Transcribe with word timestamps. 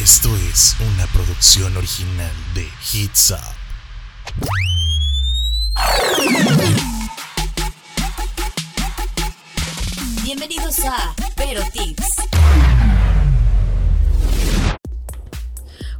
Esto 0.00 0.34
es 0.36 0.74
una 0.80 1.06
producción 1.08 1.76
original 1.76 2.32
de 2.54 2.68
Hits 2.92 3.30
Up. 3.30 3.38
Bienvenidos 10.24 10.78
a 10.80 11.14
Pero 11.36 11.62
Tips. 11.72 12.11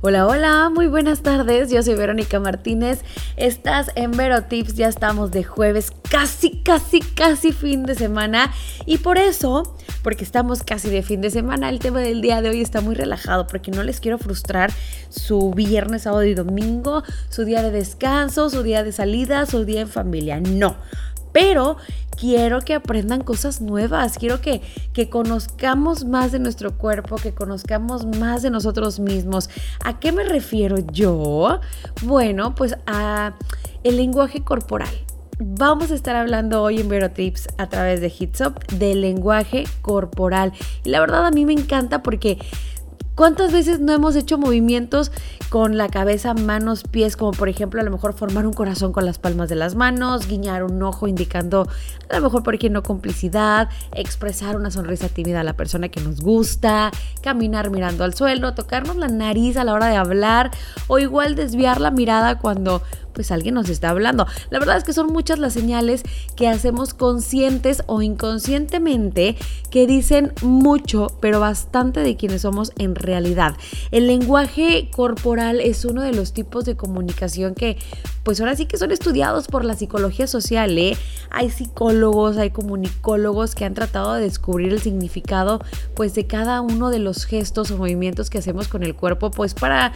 Hola, 0.05 0.27
hola, 0.27 0.69
muy 0.69 0.89
buenas 0.89 1.23
tardes. 1.23 1.71
Yo 1.71 1.81
soy 1.81 1.95
Verónica 1.95 2.41
Martínez. 2.41 3.05
Estás 3.37 3.93
en 3.95 4.11
Vero 4.11 4.43
Tips. 4.43 4.75
Ya 4.75 4.89
estamos 4.89 5.31
de 5.31 5.45
jueves, 5.45 5.93
casi, 6.11 6.61
casi, 6.65 6.99
casi 6.99 7.53
fin 7.53 7.85
de 7.85 7.95
semana. 7.95 8.53
Y 8.85 8.99
por 8.99 9.17
eso, 9.17 9.77
porque 10.03 10.25
estamos 10.25 10.65
casi 10.65 10.91
de 10.91 11.03
fin 11.03 11.21
de 11.21 11.31
semana, 11.31 11.69
el 11.69 11.79
tema 11.79 12.01
del 12.01 12.21
día 12.21 12.43
de 12.43 12.49
hoy 12.49 12.63
está 12.63 12.81
muy 12.81 12.97
relajado 12.97 13.47
porque 13.47 13.71
no 13.71 13.85
les 13.85 14.01
quiero 14.01 14.19
frustrar 14.19 14.73
su 15.09 15.53
viernes, 15.53 16.03
sábado 16.03 16.25
y 16.25 16.35
domingo, 16.35 17.05
su 17.29 17.45
día 17.45 17.63
de 17.63 17.71
descanso, 17.71 18.51
su 18.51 18.65
día 18.65 18.83
de 18.83 18.91
salida, 18.91 19.47
su 19.47 19.65
día 19.65 19.83
en 19.83 19.89
familia. 19.89 20.41
No 20.41 20.75
pero 21.33 21.77
quiero 22.17 22.61
que 22.61 22.75
aprendan 22.75 23.23
cosas 23.23 23.61
nuevas, 23.61 24.19
quiero 24.19 24.41
que, 24.41 24.61
que 24.93 25.09
conozcamos 25.09 26.05
más 26.05 26.33
de 26.33 26.39
nuestro 26.39 26.77
cuerpo, 26.77 27.17
que 27.17 27.33
conozcamos 27.35 28.07
más 28.19 28.43
de 28.43 28.51
nosotros 28.51 29.01
mismos. 29.01 29.51
¿A 29.85 29.99
qué 29.99 30.13
me 30.13 30.25
refiero 30.25 30.77
yo? 30.93 31.61
Bueno, 32.03 32.55
pues 32.55 32.77
a 32.87 33.35
el 33.83 33.97
lenguaje 33.97 34.43
corporal. 34.43 34.95
Vamos 35.39 35.91
a 35.91 35.95
estar 35.95 36.15
hablando 36.15 36.63
hoy 36.63 36.81
en 36.81 36.89
Vero 36.89 37.11
Tips 37.11 37.49
a 37.59 37.69
través 37.69 38.01
de 38.01 38.13
Hitsop 38.17 38.63
del 38.73 39.01
lenguaje 39.01 39.65
corporal. 39.81 40.53
Y 40.85 40.91
la 40.91 41.01
verdad 41.01 41.27
a 41.27 41.31
mí 41.33 41.45
me 41.45 41.53
encanta 41.53 42.03
porque 42.03 42.39
¿Cuántas 43.23 43.53
veces 43.53 43.79
no 43.79 43.93
hemos 43.93 44.17
hecho 44.17 44.37
movimientos 44.37 45.13
con 45.49 45.77
la 45.77 45.89
cabeza, 45.89 46.35
manos, 46.35 46.83
pies, 46.83 47.17
como 47.17 47.31
por 47.31 47.49
ejemplo 47.49 47.81
a 47.81 47.85
lo 47.85 47.93
mejor 47.93 48.15
formar 48.15 48.49
un 48.49 48.53
corazón 48.53 48.91
con 48.91 49.07
las 49.07 49.21
palmas 49.21 49.49
de 49.49 49.55
las 49.55 49.77
manos, 49.77 50.27
guiñar 50.27 50.65
un 50.65 50.83
ojo 50.83 51.07
indicando 51.07 51.69
a 52.11 52.17
lo 52.17 52.21
mejor 52.21 52.43
por 52.43 52.59
qué 52.59 52.69
no 52.69 52.83
complicidad, 52.83 53.69
expresar 53.95 54.57
una 54.57 54.73
sonrisa 54.73 55.09
tímida 55.09 55.39
a 55.39 55.45
la 55.45 55.53
persona 55.53 55.89
que 55.89 56.01
nos 56.01 56.21
gusta, 56.21 56.91
caminar 57.23 57.71
mirando 57.71 58.03
al 58.03 58.13
suelo, 58.15 58.55
tocarnos 58.55 58.97
la 58.97 59.07
nariz 59.07 59.57
a 59.57 59.63
la 59.63 59.75
hora 59.75 59.87
de 59.87 59.95
hablar 59.95 60.51
o 60.89 60.99
igual 60.99 61.37
desviar 61.37 61.81
la 61.81 61.93
mirada 61.93 62.41
cuando 62.41 62.83
pues 63.23 63.31
alguien 63.31 63.55
nos 63.55 63.69
está 63.69 63.91
hablando. 63.91 64.27
La 64.51 64.59
verdad 64.59 64.77
es 64.77 64.83
que 64.83 64.93
son 64.93 65.13
muchas 65.13 65.39
las 65.39 65.53
señales 65.53 66.03
que 66.35 66.49
hacemos 66.49 66.93
conscientes 66.93 67.85
o 67.87 68.03
inconscientemente 68.03 69.37
que 69.71 69.87
dicen 69.87 70.33
mucho, 70.43 71.07
pero 71.21 71.39
bastante 71.39 72.01
de 72.01 72.17
quienes 72.17 72.43
somos 72.43 72.73
en 72.79 72.97
realidad. 72.97 73.55
El 73.93 74.09
lenguaje 74.09 74.91
corporal 74.91 75.61
es 75.61 75.85
uno 75.85 76.03
de 76.03 76.13
los 76.13 76.33
tipos 76.33 76.65
de 76.65 76.75
comunicación 76.75 77.55
que 77.55 77.79
pues 78.25 78.41
ahora 78.41 78.57
sí 78.57 78.67
que 78.67 78.77
son 78.77 78.91
estudiados 78.91 79.47
por 79.47 79.65
la 79.65 79.75
psicología 79.75 80.27
social. 80.27 80.77
¿eh? 80.77 80.97
Hay 81.31 81.51
psicólogos, 81.51 82.39
hay 82.39 82.51
comunicólogos 82.51 83.55
que 83.55 83.65
han 83.65 83.75
tratado 83.75 84.15
de 84.15 84.23
descubrir 84.23 84.73
el 84.73 84.81
significado 84.81 85.61
pues 85.95 86.17
de 86.17 86.27
cada 86.27 86.61
uno 86.61 86.91
de 86.91 86.99
los 86.99 87.25
gestos 87.25 87.71
o 87.71 87.77
movimientos 87.77 88.31
que 88.31 88.39
hacemos 88.39 88.67
con 88.67 88.83
el 88.83 88.97
cuerpo 88.97 89.31
pues 89.31 89.55
para 89.55 89.93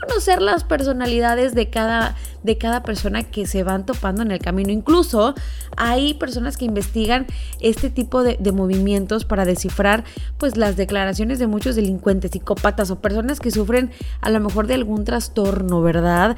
conocer 0.00 0.40
las 0.40 0.64
personalidades 0.64 1.54
de 1.54 1.70
cada, 1.70 2.16
de 2.42 2.58
cada 2.58 2.82
persona 2.82 3.22
que 3.22 3.46
se 3.46 3.62
van 3.62 3.86
topando 3.86 4.22
en 4.22 4.30
el 4.30 4.38
camino. 4.38 4.70
Incluso 4.70 5.34
hay 5.76 6.14
personas 6.14 6.56
que 6.56 6.64
investigan 6.64 7.26
este 7.60 7.90
tipo 7.90 8.22
de, 8.22 8.38
movimientos 8.48 9.24
para 9.26 9.44
descifrar 9.44 10.04
pues 10.38 10.56
las 10.56 10.76
declaraciones 10.76 11.38
de 11.38 11.46
muchos 11.46 11.76
delincuentes, 11.76 12.30
psicópatas 12.30 12.90
o 12.90 13.00
personas 13.00 13.40
que 13.40 13.50
sufren 13.50 13.90
a 14.22 14.30
lo 14.30 14.40
mejor 14.40 14.66
de 14.66 14.74
algún 14.74 15.04
trastorno, 15.04 15.82
¿verdad? 15.82 16.36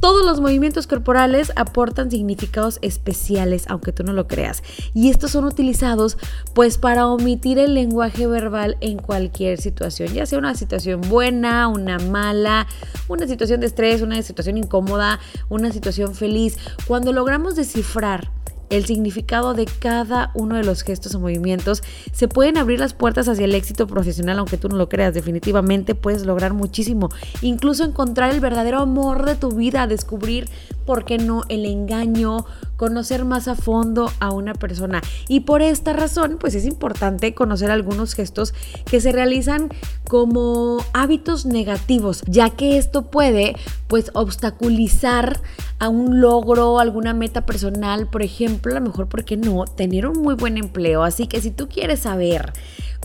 Todos 0.00 0.24
los 0.24 0.40
movimientos 0.40 0.86
corporales 0.86 1.50
aportan 1.56 2.08
significados 2.08 2.78
especiales, 2.82 3.64
aunque 3.66 3.92
tú 3.92 4.04
no 4.04 4.12
lo 4.12 4.28
creas. 4.28 4.62
Y 4.94 5.10
estos 5.10 5.32
son 5.32 5.44
utilizados 5.44 6.16
pues 6.54 6.78
para 6.78 7.08
omitir 7.08 7.58
el 7.58 7.74
lenguaje 7.74 8.28
verbal 8.28 8.76
en 8.80 8.98
cualquier 8.98 9.60
situación, 9.60 10.14
ya 10.14 10.24
sea 10.24 10.38
una 10.38 10.54
situación 10.54 11.00
buena, 11.00 11.66
una 11.66 11.98
mala, 11.98 12.68
una 13.08 13.26
situación 13.26 13.58
de 13.58 13.66
estrés, 13.66 14.00
una 14.00 14.22
situación 14.22 14.56
incómoda, 14.56 15.18
una 15.48 15.72
situación 15.72 16.14
feliz. 16.14 16.58
Cuando 16.86 17.12
logramos 17.12 17.56
descifrar 17.56 18.30
el 18.70 18.84
significado 18.84 19.54
de 19.54 19.66
cada 19.66 20.30
uno 20.34 20.56
de 20.56 20.64
los 20.64 20.82
gestos 20.82 21.14
o 21.14 21.20
movimientos, 21.20 21.82
se 22.12 22.28
pueden 22.28 22.58
abrir 22.58 22.80
las 22.80 22.94
puertas 22.94 23.28
hacia 23.28 23.44
el 23.44 23.54
éxito 23.54 23.86
profesional, 23.86 24.38
aunque 24.38 24.56
tú 24.56 24.68
no 24.68 24.76
lo 24.76 24.88
creas, 24.88 25.14
definitivamente 25.14 25.94
puedes 25.94 26.26
lograr 26.26 26.54
muchísimo, 26.54 27.08
incluso 27.42 27.84
encontrar 27.84 28.32
el 28.32 28.40
verdadero 28.40 28.80
amor 28.80 29.24
de 29.24 29.34
tu 29.34 29.50
vida, 29.50 29.86
descubrir, 29.86 30.48
¿por 30.84 31.04
qué 31.04 31.18
no?, 31.18 31.42
el 31.48 31.66
engaño, 31.66 32.44
conocer 32.78 33.26
más 33.26 33.48
a 33.48 33.56
fondo 33.56 34.10
a 34.20 34.30
una 34.30 34.54
persona. 34.54 35.02
Y 35.28 35.40
por 35.40 35.60
esta 35.60 35.92
razón, 35.92 36.38
pues 36.40 36.54
es 36.54 36.64
importante 36.64 37.34
conocer 37.34 37.70
algunos 37.70 38.14
gestos 38.14 38.54
que 38.86 39.02
se 39.02 39.12
realizan 39.12 39.68
como 40.08 40.78
hábitos 40.94 41.44
negativos, 41.44 42.22
ya 42.26 42.50
que 42.50 42.78
esto 42.78 43.10
puede, 43.10 43.56
pues, 43.88 44.10
obstaculizar 44.14 45.40
a 45.80 45.88
un 45.88 46.20
logro, 46.20 46.78
alguna 46.78 47.14
meta 47.14 47.44
personal, 47.44 48.08
por 48.08 48.22
ejemplo, 48.22 48.72
a 48.72 48.80
lo 48.80 48.86
mejor, 48.86 49.08
¿por 49.08 49.24
qué 49.24 49.36
no? 49.36 49.64
Tener 49.64 50.06
un 50.06 50.22
muy 50.22 50.36
buen 50.36 50.56
empleo. 50.56 51.02
Así 51.02 51.26
que 51.26 51.40
si 51.40 51.50
tú 51.50 51.68
quieres 51.68 52.00
saber 52.00 52.52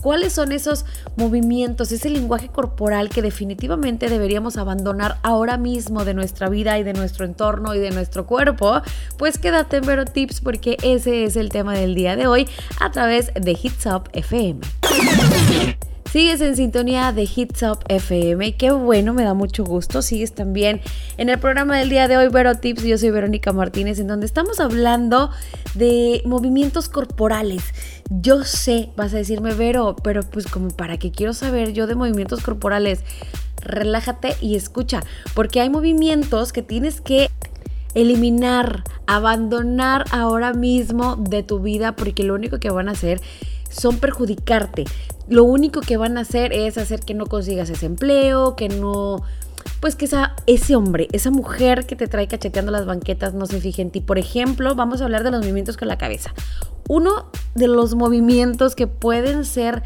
cuáles 0.04 0.34
son 0.34 0.52
esos 0.52 0.84
movimientos, 1.16 1.90
ese 1.90 2.10
lenguaje 2.10 2.48
corporal 2.48 3.08
que 3.08 3.22
definitivamente 3.22 4.10
deberíamos 4.10 4.58
abandonar 4.58 5.16
ahora 5.22 5.56
mismo 5.56 6.04
de 6.04 6.12
nuestra 6.12 6.50
vida 6.50 6.78
y 6.78 6.82
de 6.82 6.92
nuestro 6.92 7.24
entorno 7.24 7.74
y 7.74 7.78
de 7.78 7.90
nuestro 7.90 8.26
cuerpo, 8.26 8.82
pues 9.16 9.38
quédate 9.38 9.78
en 9.78 9.86
Vero 9.86 10.04
Tips 10.04 10.42
porque 10.42 10.76
ese 10.82 11.24
es 11.24 11.36
el 11.36 11.48
tema 11.48 11.72
del 11.72 11.94
día 11.94 12.16
de 12.16 12.26
hoy 12.26 12.46
a 12.80 12.90
través 12.90 13.32
de 13.32 13.52
Hits 13.52 13.86
Up 13.86 14.10
FM. 14.12 14.60
Sigues 16.14 16.40
en 16.42 16.54
sintonía 16.54 17.10
de 17.10 17.24
Hits 17.24 17.64
Up 17.64 17.80
FM. 17.88 18.54
Qué 18.54 18.70
bueno, 18.70 19.12
me 19.14 19.24
da 19.24 19.34
mucho 19.34 19.64
gusto. 19.64 20.00
Sigues 20.00 20.32
también 20.32 20.80
en 21.16 21.28
el 21.28 21.40
programa 21.40 21.76
del 21.76 21.88
día 21.88 22.06
de 22.06 22.16
hoy, 22.16 22.28
Vero 22.28 22.54
Tips. 22.54 22.84
Yo 22.84 22.96
soy 22.98 23.10
Verónica 23.10 23.52
Martínez, 23.52 23.98
en 23.98 24.06
donde 24.06 24.24
estamos 24.24 24.60
hablando 24.60 25.32
de 25.74 26.22
movimientos 26.24 26.88
corporales. 26.88 27.64
Yo 28.10 28.44
sé, 28.44 28.90
vas 28.96 29.12
a 29.12 29.16
decirme, 29.16 29.54
Vero, 29.54 29.96
pero 30.04 30.22
pues 30.22 30.46
como 30.46 30.68
para 30.68 30.98
qué 30.98 31.10
quiero 31.10 31.32
saber 31.32 31.72
yo 31.72 31.88
de 31.88 31.96
movimientos 31.96 32.44
corporales. 32.44 33.00
Relájate 33.62 34.36
y 34.40 34.54
escucha, 34.54 35.02
porque 35.34 35.60
hay 35.60 35.68
movimientos 35.68 36.52
que 36.52 36.62
tienes 36.62 37.00
que 37.00 37.28
eliminar, 37.94 38.84
abandonar 39.08 40.04
ahora 40.12 40.52
mismo 40.52 41.16
de 41.16 41.42
tu 41.42 41.58
vida, 41.58 41.96
porque 41.96 42.22
lo 42.22 42.34
único 42.34 42.60
que 42.60 42.70
van 42.70 42.88
a 42.88 42.92
hacer 42.92 43.20
son 43.70 43.98
perjudicarte. 43.98 44.84
Lo 45.28 45.44
único 45.44 45.80
que 45.80 45.96
van 45.96 46.18
a 46.18 46.22
hacer 46.22 46.52
es 46.52 46.78
hacer 46.78 47.00
que 47.00 47.14
no 47.14 47.26
consigas 47.26 47.70
ese 47.70 47.86
empleo, 47.86 48.56
que 48.56 48.68
no 48.68 49.22
pues 49.80 49.96
que 49.96 50.04
esa, 50.06 50.34
ese 50.46 50.76
hombre, 50.76 51.08
esa 51.12 51.30
mujer 51.30 51.86
que 51.86 51.96
te 51.96 52.06
trae 52.06 52.26
cacheteando 52.26 52.72
las 52.72 52.86
banquetas 52.86 53.34
no 53.34 53.46
se 53.46 53.60
fije 53.60 53.82
en 53.82 53.90
ti. 53.90 54.00
Por 54.00 54.18
ejemplo, 54.18 54.74
vamos 54.74 55.00
a 55.00 55.04
hablar 55.04 55.24
de 55.24 55.30
los 55.30 55.40
movimientos 55.40 55.76
con 55.76 55.88
la 55.88 55.98
cabeza. 55.98 56.32
Uno 56.88 57.26
de 57.54 57.68
los 57.68 57.94
movimientos 57.94 58.74
que 58.74 58.86
pueden 58.86 59.44
ser 59.44 59.82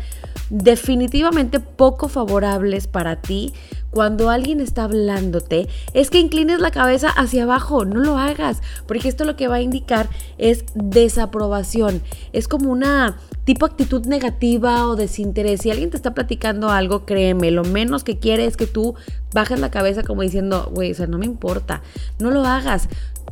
definitivamente 0.51 1.61
poco 1.61 2.09
favorables 2.09 2.87
para 2.87 3.21
ti 3.21 3.53
cuando 3.91 4.31
alguien 4.31 4.61
está 4.61 4.85
hablándote 4.85 5.69
es 5.95 6.11
que 6.11 6.19
inclines 6.19 6.61
la 6.61 6.71
cabeza 6.71 7.09
hacia 7.09 7.45
abajo, 7.45 7.85
no 7.85 8.01
lo 8.01 8.19
hagas, 8.19 8.61
porque 8.87 9.09
esto 9.09 9.25
lo 9.25 9.37
que 9.37 9.49
va 9.49 9.57
a 9.57 9.61
indicar 9.61 10.09
es 10.37 10.65
desaprobación, 10.75 12.03
es 12.33 12.49
como 12.49 12.71
una 12.71 13.19
tipo 13.45 13.65
actitud 13.65 14.05
negativa 14.05 14.87
o 14.87 14.95
desinterés. 14.95 15.63
Si 15.63 15.71
alguien 15.71 15.89
te 15.91 15.97
está 15.97 16.13
platicando 16.13 16.69
algo, 16.69 17.07
créeme, 17.07 17.51
lo 17.51 17.65
menos 17.65 18.05
que 18.05 18.19
quiere 18.19 18.45
es 18.45 18.59
que 18.59 18.67
tú 18.67 18.95
bajes 19.33 19.59
la 19.59 19.71
cabeza 19.71 20.03
como 20.03 20.23
diciendo, 20.23 20.71
güey, 20.75 20.93
o 20.93 20.95
sea, 20.95 21.07
no 21.07 21.19
me 21.19 21.25
importa, 21.25 21.83
no 22.19 22.31
lo 22.31 22.45
hagas. 22.45 22.89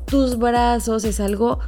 Tus 0.07 0.39
brazos 0.39 1.05
es 1.05 1.21
algo 1.21 1.59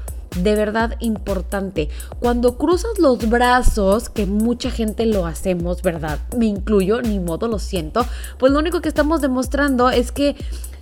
de 0.43 0.55
verdad 0.55 0.97
importante. 1.01 1.89
Cuando 2.21 2.57
cruzas 2.57 2.99
los 2.99 3.29
brazos, 3.29 4.09
que 4.09 4.27
mucha 4.27 4.71
gente 4.71 5.07
lo 5.07 5.27
hacemos, 5.27 5.83
¿verdad? 5.83 6.19
Me 6.37 6.47
incluyo, 6.47 7.03
ni 7.03 7.19
modo, 7.19 7.49
lo 7.49 7.59
siento. 7.59 8.07
Pues 8.39 8.53
lo 8.53 8.59
único 8.59 8.81
que 8.81 8.89
estamos 8.89 9.21
demostrando 9.21 9.91
es 9.91 10.13
que 10.13 10.37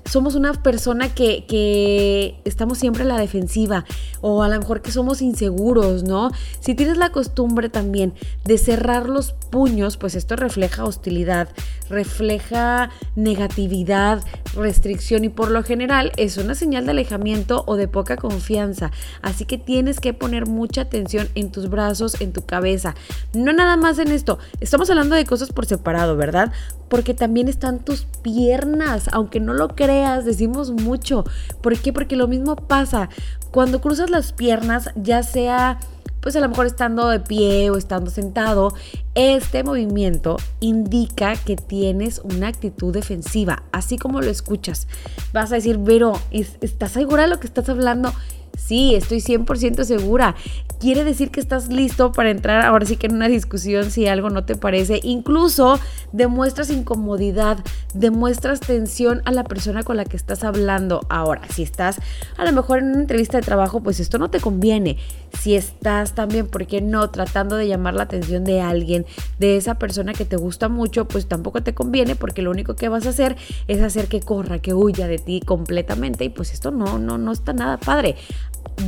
somos 0.09 0.35
una 0.35 0.53
persona 0.55 1.13
que, 1.15 1.45
que, 1.47 2.41
estamos 2.45 2.79
siempre 2.79 3.03
en 3.03 3.09
la 3.09 3.19
defensiva 3.19 3.85
o 4.21 4.43
a 4.43 4.49
lo 4.49 4.59
mejor 4.59 4.83
que 4.83 4.91
somos 4.91 5.23
inseguros, 5.23 6.05
¿no? 6.05 6.31
Si 6.61 6.75
tienes 6.75 6.97
la 6.97 7.11
costumbre 7.11 7.69
también 7.69 8.15
de 8.45 8.59
cerrar 8.59 9.09
los 9.09 9.33
puños, 9.33 9.97
pues 9.97 10.15
esto 10.15 10.37
refleja 10.37 10.85
hostilidad, 10.85 11.49
refleja 11.89 12.91
negatividad, 13.15 14.23
restricción 14.55 15.25
y 15.25 15.29
por 15.29 15.51
lo 15.51 15.63
general 15.63 16.13
es 16.17 16.37
una 16.37 16.55
señal 16.55 16.87
de 16.87 16.93
alejamiento 16.93 17.65
o 17.67 17.77
de 17.77 17.89
poca 17.89 18.17
confianza. 18.17 18.91
Así 19.23 19.45
que 19.45 19.59
tienes 19.59 20.01
que 20.01 20.15
poner 20.15 20.47
mucha 20.47 20.83
atención 20.83 21.29
en 21.35 21.51
tus 21.51 21.69
brazos, 21.69 22.21
en 22.21 22.33
tu 22.33 22.45
cabeza. 22.45 22.95
No 23.35 23.53
nada 23.53 23.77
más 23.77 23.99
en 23.99 24.13
esto, 24.13 24.39
estamos 24.61 24.89
hablando 24.91 25.17
de 25.17 25.25
cosas 25.25 25.51
por 25.53 25.67
separado, 25.67 26.17
¿verdad? 26.17 26.53
porque 26.89 27.15
también 27.15 27.49
están 27.49 27.81
tus 27.81 28.05
piernas. 28.23 29.09
Aunque 29.13 29.41
no 29.41 29.53
lo 29.55 29.69
creas, 29.69 29.96
decimos 30.25 30.71
mucho. 30.71 31.25
¿Por 31.63 31.79
qué? 31.79 31.93
Porque 31.93 32.17
lo 32.17 32.29
mismo 32.29 32.57
pasa. 32.57 33.09
Cuando 33.51 33.81
cruzas 33.81 34.11
las 34.11 34.33
piernas, 34.33 34.91
ya 34.97 35.23
sea 35.23 35.79
pues 36.27 36.35
a 36.35 36.41
lo 36.41 36.49
mejor 36.49 36.67
estando 36.67 37.09
de 37.09 37.21
pie 37.21 37.71
o 37.71 37.77
estando 37.77 38.11
sentado, 38.11 38.75
este 39.15 39.63
movimiento 39.63 40.39
indica 40.59 41.37
que 41.37 41.55
tienes 41.55 42.21
una 42.25 42.49
actitud 42.49 42.93
defensiva, 42.93 43.63
así 43.71 43.97
como 43.97 44.21
lo 44.21 44.29
escuchas. 44.29 44.89
Vas 45.33 45.53
a 45.53 45.55
decir, 45.55 45.79
pero 45.85 46.19
¿estás 46.33 46.91
segura 46.91 47.23
de 47.23 47.29
lo 47.29 47.39
que 47.39 47.47
estás 47.47 47.69
hablando? 47.69 48.13
Sí, 48.57 48.95
estoy 48.95 49.19
100% 49.19 49.85
segura. 49.85 50.35
Quiere 50.81 51.05
decir 51.05 51.31
que 51.31 51.41
estás 51.41 51.69
listo 51.69 52.13
para 52.13 52.31
entrar 52.31 52.65
ahora 52.65 52.85
sí 52.85 52.97
que 52.97 53.07
en 53.07 53.15
una 53.15 53.29
discusión 53.29 53.91
si 53.91 54.07
algo 54.07 54.31
no 54.31 54.45
te 54.45 54.57
parece. 54.57 55.01
Incluso 55.03 55.79
demuestras 56.13 56.71
incomodidad, 56.71 57.59
demuestras 57.95 58.61
tensión 58.61 59.23
a 59.25 59.31
la 59.31 59.45
persona 59.45 59.83
con 59.83 59.97
la 59.97 60.05
que 60.05 60.17
estás 60.17 60.45
hablando. 60.45 61.01
Ahora, 61.09 61.43
si 61.49 61.63
estás 61.63 61.99
a 62.37 62.45
lo 62.45 62.53
mejor 62.53 62.79
en 62.79 62.91
una 62.91 63.01
entrevista 63.01 63.39
de 63.39 63.43
trabajo, 63.43 63.83
pues 63.83 64.01
esto 64.01 64.19
no 64.19 64.31
te 64.31 64.41
conviene. 64.41 64.99
Si 65.39 65.55
estás 65.55 66.15
también, 66.15 66.47
¿por 66.47 66.67
qué 66.67 66.81
no? 66.81 67.11
Tratando 67.11 67.57
de 67.57 67.69
llamar 67.69 67.95
la 67.95 68.05
atención 68.05 68.45
de 68.45 68.61
alguien, 68.61 69.07
de 69.39 69.57
esa 69.57 69.77
persona 69.77 70.13
que 70.13 70.25
te 70.25 70.37
gusta 70.37 70.69
mucho, 70.69 71.07
pues 71.07 71.27
tampoco 71.27 71.63
te 71.63 71.75
conviene 71.75 72.17
porque 72.17 72.43
lo 72.43 72.51
único 72.51 72.75
que 72.75 72.89
vas 72.89 73.07
a 73.07 73.11
hacer 73.11 73.37
es 73.69 73.81
hacer 73.81 74.09
que 74.09 74.21
corra, 74.21 74.59
que 74.59 74.75
huya 74.75 75.09
de 75.09 75.19
ti 75.19 75.41
completamente 75.45 76.25
y 76.25 76.29
pues 76.31 76.53
esto 76.53 76.71
no, 76.71 76.99
no, 76.99 77.19
no 77.19 77.33
está 77.33 77.53
nada 77.53 77.77
padre 77.77 78.17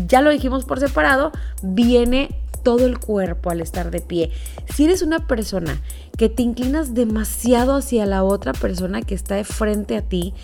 ya 0.06 0.20
lo 0.20 0.30
dijimos 0.30 0.64
por 0.64 0.80
separado, 0.80 1.32
viene 1.62 2.30
todo 2.62 2.86
el 2.86 2.98
cuerpo 2.98 3.50
al 3.50 3.60
estar 3.60 3.90
de 3.90 4.00
pie. 4.00 4.30
Si 4.74 4.84
eres 4.84 5.02
una 5.02 5.26
persona 5.26 5.80
que 6.16 6.28
te 6.28 6.42
inclinas 6.42 6.94
demasiado 6.94 7.76
hacia 7.76 8.04
la 8.06 8.24
otra 8.24 8.52
persona 8.52 9.02
que 9.02 9.14
está 9.14 9.36
de 9.36 9.44
frente 9.44 9.96
a 9.96 10.02
ti, 10.02 10.34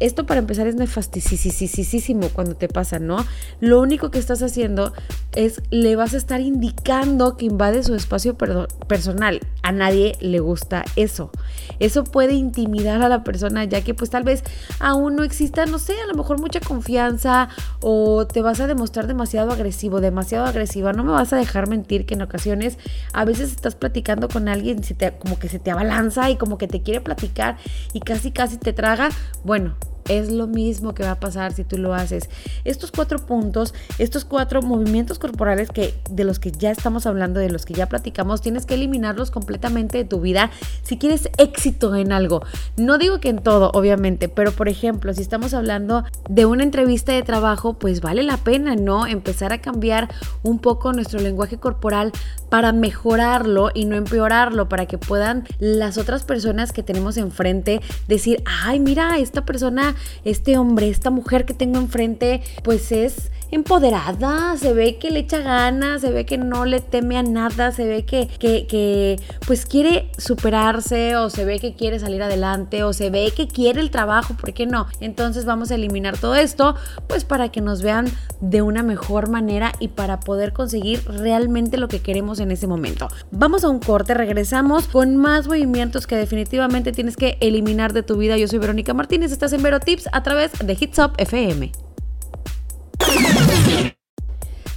esto 0.00 0.26
para 0.26 0.40
empezar 0.40 0.66
es 0.66 0.76
nefastísimo 0.76 2.28
cuando 2.30 2.56
te 2.56 2.68
pasa, 2.68 2.98
¿no? 2.98 3.24
Lo 3.60 3.80
único 3.80 4.10
que 4.10 4.18
estás 4.18 4.42
haciendo 4.42 4.92
es 5.34 5.62
le 5.70 5.96
vas 5.96 6.14
a 6.14 6.16
estar 6.16 6.40
indicando 6.40 7.36
que 7.36 7.46
invade 7.46 7.82
su 7.82 7.94
espacio 7.94 8.36
personal. 8.36 9.40
A 9.62 9.72
nadie 9.72 10.16
le 10.20 10.40
gusta 10.40 10.84
eso. 10.96 11.30
Eso 11.78 12.04
puede 12.04 12.34
intimidar 12.34 13.02
a 13.02 13.08
la 13.08 13.24
persona 13.24 13.64
ya 13.64 13.82
que 13.82 13.94
pues 13.94 14.10
tal 14.10 14.22
vez 14.22 14.42
aún 14.78 15.16
no 15.16 15.24
exista, 15.24 15.66
no 15.66 15.78
sé, 15.78 15.94
a 16.00 16.06
lo 16.06 16.14
mejor 16.14 16.40
mucha 16.40 16.60
confianza 16.60 17.48
o 17.80 18.26
te 18.26 18.42
vas 18.42 18.60
a 18.60 18.66
demostrar 18.66 19.06
demasiado 19.06 19.50
agresivo, 19.50 20.00
demasiado 20.00 20.46
agresiva. 20.46 20.92
No 20.92 21.04
me 21.04 21.12
vas 21.12 21.32
a 21.32 21.36
dejar 21.36 21.68
mentir 21.68 22.06
que 22.06 22.14
en 22.14 22.22
ocasiones 22.22 22.78
a 23.12 23.24
veces 23.24 23.50
estás 23.50 23.74
platicando 23.74 24.28
con 24.28 24.48
alguien 24.48 24.80
como 25.18 25.38
que 25.38 25.48
se 25.48 25.58
te 25.58 25.70
abalanza 25.70 26.30
y 26.30 26.36
como 26.36 26.58
que 26.58 26.68
te 26.68 26.82
quiere 26.82 27.00
platicar 27.00 27.56
y 27.92 28.00
casi 28.00 28.30
casi 28.30 28.56
te 28.56 28.72
traga. 28.72 29.10
Bueno, 29.44 29.74
es 30.08 30.30
lo 30.30 30.46
mismo 30.46 30.94
que 30.94 31.02
va 31.02 31.12
a 31.12 31.20
pasar 31.20 31.52
si 31.52 31.64
tú 31.64 31.78
lo 31.78 31.94
haces. 31.94 32.28
Estos 32.64 32.92
cuatro 32.92 33.18
puntos, 33.18 33.74
estos 33.98 34.24
cuatro 34.24 34.62
movimientos 34.62 35.18
corporales 35.18 35.70
que 35.70 35.94
de 36.10 36.24
los 36.24 36.38
que 36.38 36.52
ya 36.52 36.70
estamos 36.70 37.06
hablando, 37.06 37.40
de 37.40 37.50
los 37.50 37.64
que 37.64 37.74
ya 37.74 37.86
platicamos, 37.86 38.40
tienes 38.40 38.66
que 38.66 38.74
eliminarlos 38.74 39.30
completamente 39.30 39.98
de 39.98 40.04
tu 40.04 40.20
vida 40.20 40.50
si 40.82 40.98
quieres 40.98 41.28
éxito 41.38 41.94
en 41.96 42.12
algo. 42.12 42.42
No 42.76 42.98
digo 42.98 43.20
que 43.20 43.28
en 43.28 43.38
todo, 43.38 43.70
obviamente, 43.74 44.28
pero 44.28 44.52
por 44.52 44.68
ejemplo, 44.68 45.12
si 45.12 45.22
estamos 45.22 45.54
hablando 45.54 46.04
de 46.28 46.46
una 46.46 46.62
entrevista 46.62 47.12
de 47.12 47.22
trabajo, 47.22 47.74
pues 47.74 48.00
vale 48.00 48.22
la 48.22 48.36
pena, 48.36 48.76
¿no? 48.76 49.06
Empezar 49.06 49.52
a 49.52 49.60
cambiar 49.60 50.08
un 50.42 50.58
poco 50.58 50.92
nuestro 50.92 51.20
lenguaje 51.20 51.58
corporal 51.58 52.12
para 52.48 52.72
mejorarlo 52.72 53.70
y 53.74 53.86
no 53.86 53.96
empeorarlo, 53.96 54.68
para 54.68 54.86
que 54.86 54.98
puedan 54.98 55.44
las 55.58 55.98
otras 55.98 56.22
personas 56.22 56.72
que 56.72 56.82
tenemos 56.82 57.16
enfrente 57.16 57.80
decir, 58.06 58.42
ay, 58.64 58.78
mira, 58.78 59.18
esta 59.18 59.44
persona 59.44 59.95
este 60.24 60.58
hombre, 60.58 60.88
esta 60.88 61.10
mujer 61.10 61.44
que 61.44 61.54
tengo 61.54 61.78
enfrente, 61.78 62.42
pues 62.62 62.92
es 62.92 63.30
empoderada, 63.56 64.56
se 64.56 64.72
ve 64.72 64.96
que 64.98 65.10
le 65.10 65.20
echa 65.20 65.40
ganas, 65.40 66.00
se 66.02 66.10
ve 66.10 66.24
que 66.24 66.38
no 66.38 66.64
le 66.64 66.80
teme 66.80 67.18
a 67.18 67.22
nada, 67.22 67.72
se 67.72 67.84
ve 67.84 68.04
que, 68.04 68.28
que, 68.38 69.16
pues 69.46 69.66
quiere 69.66 70.10
superarse 70.18 71.16
o 71.16 71.30
se 71.30 71.44
ve 71.44 71.58
que 71.58 71.74
quiere 71.74 71.98
salir 71.98 72.22
adelante 72.22 72.84
o 72.84 72.92
se 72.92 73.10
ve 73.10 73.32
que 73.36 73.48
quiere 73.48 73.80
el 73.80 73.90
trabajo, 73.90 74.34
¿por 74.34 74.52
qué 74.52 74.66
no? 74.66 74.86
Entonces 75.00 75.44
vamos 75.44 75.70
a 75.70 75.74
eliminar 75.74 76.16
todo 76.18 76.36
esto, 76.36 76.76
pues 77.08 77.24
para 77.24 77.50
que 77.50 77.60
nos 77.60 77.82
vean 77.82 78.06
de 78.40 78.62
una 78.62 78.82
mejor 78.82 79.28
manera 79.28 79.72
y 79.80 79.88
para 79.88 80.20
poder 80.20 80.52
conseguir 80.52 81.04
realmente 81.06 81.76
lo 81.78 81.88
que 81.88 82.00
queremos 82.00 82.40
en 82.40 82.50
ese 82.50 82.66
momento. 82.66 83.08
Vamos 83.30 83.64
a 83.64 83.68
un 83.68 83.80
corte, 83.80 84.14
regresamos 84.14 84.86
con 84.86 85.16
más 85.16 85.48
movimientos 85.48 86.06
que 86.06 86.16
definitivamente 86.16 86.92
tienes 86.92 87.16
que 87.16 87.38
eliminar 87.40 87.92
de 87.92 88.02
tu 88.02 88.16
vida. 88.16 88.36
Yo 88.36 88.48
soy 88.48 88.58
Verónica 88.58 88.94
Martínez, 88.94 89.32
estás 89.32 89.52
en 89.52 89.62
Vero 89.62 89.80
Tips 89.80 90.08
a 90.12 90.22
través 90.22 90.52
de 90.58 90.76
Hits 90.78 90.98
Up 90.98 91.12
FM. 91.16 91.85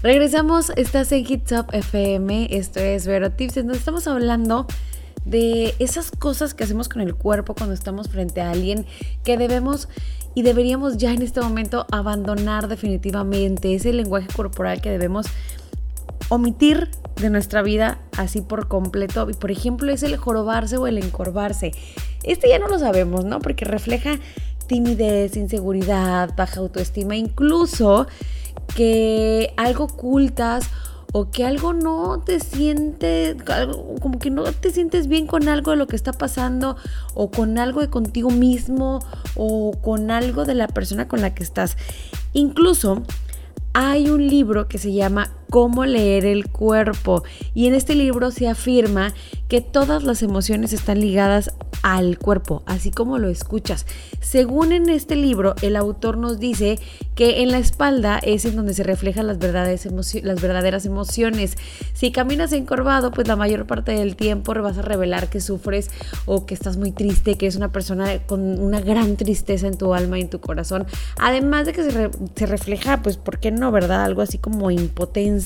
Regresamos, 0.02 0.72
estás 0.78 1.12
en 1.12 1.26
Hits 1.28 1.52
Up 1.52 1.68
FM, 1.74 2.48
esto 2.52 2.80
es 2.80 3.06
Vero 3.06 3.32
Tips, 3.32 3.58
en 3.58 3.66
donde 3.68 3.80
estamos 3.80 4.08
hablando 4.08 4.66
de 5.26 5.76
esas 5.80 6.12
cosas 6.12 6.54
que 6.54 6.64
hacemos 6.64 6.88
con 6.88 7.02
el 7.02 7.16
cuerpo 7.16 7.54
cuando 7.54 7.74
estamos 7.74 8.08
frente 8.08 8.42
a 8.42 8.52
alguien 8.52 8.86
que 9.24 9.38
debemos 9.38 9.90
y 10.36 10.44
deberíamos 10.44 10.98
ya 10.98 11.12
en 11.12 11.22
este 11.22 11.42
momento 11.42 11.86
abandonar 11.92 12.68
definitivamente 12.68 13.76
ese 13.76 13.92
lenguaje 13.92 14.28
corporal 14.34 14.80
que 14.80 14.90
debemos 14.90 15.28
omitir 16.30 16.90
de 17.18 17.30
nuestra 17.30 17.62
vida 17.62 18.00
así 18.18 18.42
por 18.42 18.68
completo. 18.68 19.30
Y 19.30 19.34
por 19.34 19.52
ejemplo 19.52 19.92
es 19.92 20.04
el 20.04 20.16
jorobarse 20.18 20.78
o 20.78 20.88
el 20.88 20.98
encorvarse. 20.98 21.72
Este 22.24 22.48
ya 22.50 22.60
no 22.60 22.68
lo 22.68 22.80
sabemos, 22.80 23.26
¿no? 23.26 23.40
Porque 23.40 23.66
refleja 23.66 24.20
timidez, 24.70 25.36
inseguridad, 25.36 26.34
baja 26.38 26.62
autoestima, 26.62 27.18
incluso 27.18 28.08
que 28.76 29.52
algo 29.58 29.86
ocultas 29.86 30.70
o 31.12 31.32
que 31.32 31.44
algo 31.44 31.74
no 31.74 32.22
te 32.24 32.40
siente, 32.40 33.36
como 34.00 34.20
que 34.20 34.30
no 34.30 34.44
te 34.44 34.70
sientes 34.70 35.08
bien 35.08 35.26
con 35.26 35.50
algo 35.50 35.72
de 35.72 35.78
lo 35.78 35.88
que 35.88 35.96
está 35.96 36.14
pasando 36.14 36.78
o 37.16 37.32
con 37.32 37.58
algo 37.58 37.82
de 37.82 37.90
contigo 37.90 38.30
mismo 38.30 39.00
o 39.36 39.72
con 39.82 40.12
algo 40.12 40.46
de 40.46 40.54
la 40.54 40.68
persona 40.68 41.08
con 41.08 41.22
la 41.22 41.34
que 41.34 41.42
estás. 41.42 41.76
Incluso 42.34 43.02
hay 43.74 44.10
un 44.10 44.28
libro 44.28 44.68
que 44.68 44.78
se 44.78 44.94
llama 44.94 45.32
Cómo 45.50 45.86
leer 45.86 46.26
el 46.26 46.48
cuerpo 46.48 47.24
y 47.56 47.68
en 47.68 47.74
este 47.74 47.96
libro 47.96 48.30
se 48.30 48.48
afirma 48.48 49.14
que 49.48 49.62
todas 49.62 50.04
las 50.04 50.22
emociones 50.22 50.74
están 50.74 51.00
ligadas 51.00 51.54
al 51.82 52.20
cuerpo, 52.20 52.62
así 52.68 52.92
como 52.92 53.18
lo 53.18 53.30
escuchas. 53.30 53.88
Según 54.22 54.74
en 54.74 54.90
este 54.90 55.16
libro, 55.16 55.56
el 55.64 55.76
autor 55.76 56.18
nos 56.18 56.40
dice 56.40 56.78
que 57.16 57.42
en 57.42 57.52
la 57.52 57.58
espalda 57.58 58.20
es 58.20 58.46
en 58.46 58.56
donde 58.56 58.76
se 58.76 58.84
reflejan 58.84 59.26
las, 59.26 59.40
las 59.40 60.42
verdaderas 60.42 60.86
emociones. 60.86 61.58
Si 61.94 62.12
caminas 62.12 62.52
encorvado, 62.52 63.10
pues 63.12 63.28
la 63.28 63.36
mayor 63.36 63.66
parte 63.66 63.94
del 63.94 64.16
tiempo 64.16 64.54
vas 64.62 64.78
a 64.78 64.82
revelar 64.84 65.30
que 65.30 65.42
sufres 65.42 65.90
o 66.26 66.46
que 66.46 66.54
estás 66.54 66.78
muy 66.78 66.92
triste, 66.92 67.36
que 67.36 67.48
es 67.48 67.56
una 67.56 67.72
persona 67.72 68.20
con 68.28 68.60
una 68.60 68.82
gran 68.82 69.16
tristeza 69.16 69.68
en 69.68 69.78
tu 69.78 69.94
alma 69.94 70.20
y 70.20 70.22
en 70.22 70.30
tu 70.30 70.40
corazón. 70.40 70.86
Además 71.18 71.66
de 71.66 71.74
que 71.74 71.84
se, 71.84 72.12
se 72.36 72.46
refleja, 72.46 73.02
pues, 73.02 73.18
¿por 73.18 73.40
qué 73.40 73.52
no, 73.52 73.72
verdad? 73.72 74.04
Algo 74.04 74.22
así 74.22 74.38
como 74.38 74.70
impotencia 74.70 75.39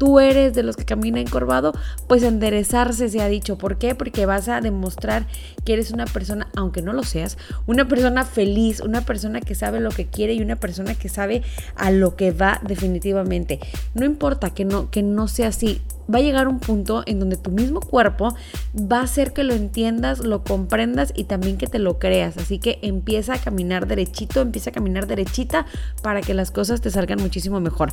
tú 0.00 0.18
eres 0.18 0.54
de 0.54 0.62
los 0.62 0.76
que 0.76 0.86
camina 0.86 1.20
encorvado, 1.20 1.74
pues 2.08 2.22
enderezarse 2.22 3.10
se 3.10 3.20
ha 3.20 3.28
dicho. 3.28 3.58
¿Por 3.58 3.76
qué? 3.76 3.94
Porque 3.94 4.24
vas 4.24 4.48
a 4.48 4.62
demostrar 4.62 5.26
que 5.62 5.74
eres 5.74 5.90
una 5.90 6.06
persona, 6.06 6.48
aunque 6.56 6.80
no 6.80 6.94
lo 6.94 7.02
seas, 7.02 7.36
una 7.66 7.86
persona 7.86 8.24
feliz, 8.24 8.80
una 8.80 9.02
persona 9.02 9.42
que 9.42 9.54
sabe 9.54 9.78
lo 9.78 9.90
que 9.90 10.06
quiere 10.06 10.32
y 10.32 10.40
una 10.40 10.56
persona 10.56 10.94
que 10.94 11.10
sabe 11.10 11.42
a 11.76 11.90
lo 11.90 12.16
que 12.16 12.30
va 12.32 12.62
definitivamente. 12.66 13.60
No 13.92 14.06
importa 14.06 14.54
que 14.54 14.64
no, 14.64 14.90
que 14.90 15.02
no 15.02 15.28
sea 15.28 15.48
así. 15.48 15.82
Va 16.12 16.18
a 16.18 16.22
llegar 16.22 16.48
un 16.48 16.60
punto 16.60 17.02
en 17.04 17.20
donde 17.20 17.36
tu 17.36 17.50
mismo 17.50 17.80
cuerpo 17.80 18.34
va 18.74 19.00
a 19.00 19.04
hacer 19.04 19.34
que 19.34 19.44
lo 19.44 19.52
entiendas, 19.52 20.20
lo 20.20 20.42
comprendas 20.44 21.12
y 21.14 21.24
también 21.24 21.58
que 21.58 21.66
te 21.66 21.78
lo 21.78 21.98
creas. 21.98 22.38
Así 22.38 22.58
que 22.58 22.78
empieza 22.80 23.34
a 23.34 23.38
caminar 23.38 23.86
derechito, 23.86 24.40
empieza 24.40 24.70
a 24.70 24.72
caminar 24.72 25.06
derechita 25.06 25.66
para 26.02 26.22
que 26.22 26.32
las 26.32 26.50
cosas 26.50 26.80
te 26.80 26.90
salgan 26.90 27.20
muchísimo 27.20 27.60
mejor 27.60 27.92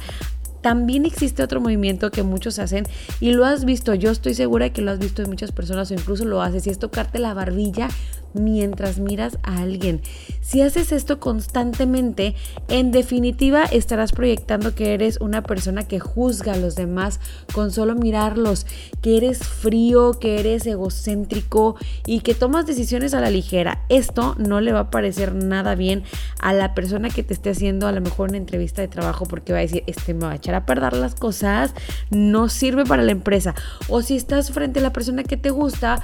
también 0.61 1.05
existe 1.05 1.43
otro 1.43 1.61
movimiento 1.61 2.11
que 2.11 2.23
muchos 2.23 2.59
hacen 2.59 2.85
y 3.19 3.31
lo 3.31 3.45
has 3.45 3.65
visto, 3.65 3.93
yo 3.93 4.11
estoy 4.11 4.33
segura 4.33 4.65
de 4.65 4.71
que 4.71 4.81
lo 4.81 4.91
has 4.91 4.99
visto 4.99 5.21
en 5.21 5.29
muchas 5.29 5.51
personas 5.51 5.91
o 5.91 5.93
incluso 5.93 6.25
lo 6.25 6.41
haces 6.41 6.67
y 6.67 6.69
es 6.69 6.79
tocarte 6.79 7.19
la 7.19 7.33
barbilla 7.33 7.89
mientras 8.37 8.99
miras 8.99 9.37
a 9.43 9.61
alguien. 9.61 10.01
Si 10.41 10.61
haces 10.61 10.91
esto 10.91 11.19
constantemente, 11.19 12.35
en 12.69 12.91
definitiva 12.91 13.63
estarás 13.63 14.11
proyectando 14.11 14.75
que 14.75 14.93
eres 14.93 15.19
una 15.19 15.43
persona 15.43 15.87
que 15.87 15.99
juzga 15.99 16.53
a 16.53 16.57
los 16.57 16.75
demás 16.75 17.19
con 17.53 17.71
solo 17.71 17.95
mirarlos, 17.95 18.65
que 19.01 19.17
eres 19.17 19.39
frío, 19.39 20.13
que 20.13 20.39
eres 20.39 20.65
egocéntrico 20.65 21.75
y 22.05 22.21
que 22.21 22.33
tomas 22.33 22.65
decisiones 22.65 23.13
a 23.13 23.21
la 23.21 23.29
ligera. 23.29 23.83
Esto 23.89 24.35
no 24.37 24.61
le 24.61 24.71
va 24.71 24.79
a 24.79 24.91
parecer 24.91 25.35
nada 25.35 25.75
bien 25.75 26.03
a 26.39 26.53
la 26.53 26.73
persona 26.73 27.09
que 27.09 27.23
te 27.23 27.33
esté 27.33 27.49
haciendo 27.49 27.87
a 27.87 27.91
lo 27.91 28.01
mejor 28.01 28.29
una 28.29 28.37
entrevista 28.37 28.81
de 28.81 28.87
trabajo 28.87 29.25
porque 29.25 29.53
va 29.53 29.59
a 29.59 29.61
decir, 29.61 29.83
este 29.87 30.13
me 30.13 30.25
va 30.25 30.31
a 30.31 30.35
echar 30.35 30.55
a 30.55 30.65
perder 30.65 30.93
las 30.93 31.15
cosas, 31.15 31.73
no 32.09 32.49
sirve 32.49 32.85
para 32.85 33.03
la 33.03 33.11
empresa. 33.11 33.53
O 33.89 34.01
si 34.01 34.15
estás 34.15 34.51
frente 34.51 34.79
a 34.79 34.83
la 34.83 34.93
persona 34.93 35.23
que 35.23 35.37
te 35.37 35.49
gusta, 35.49 36.01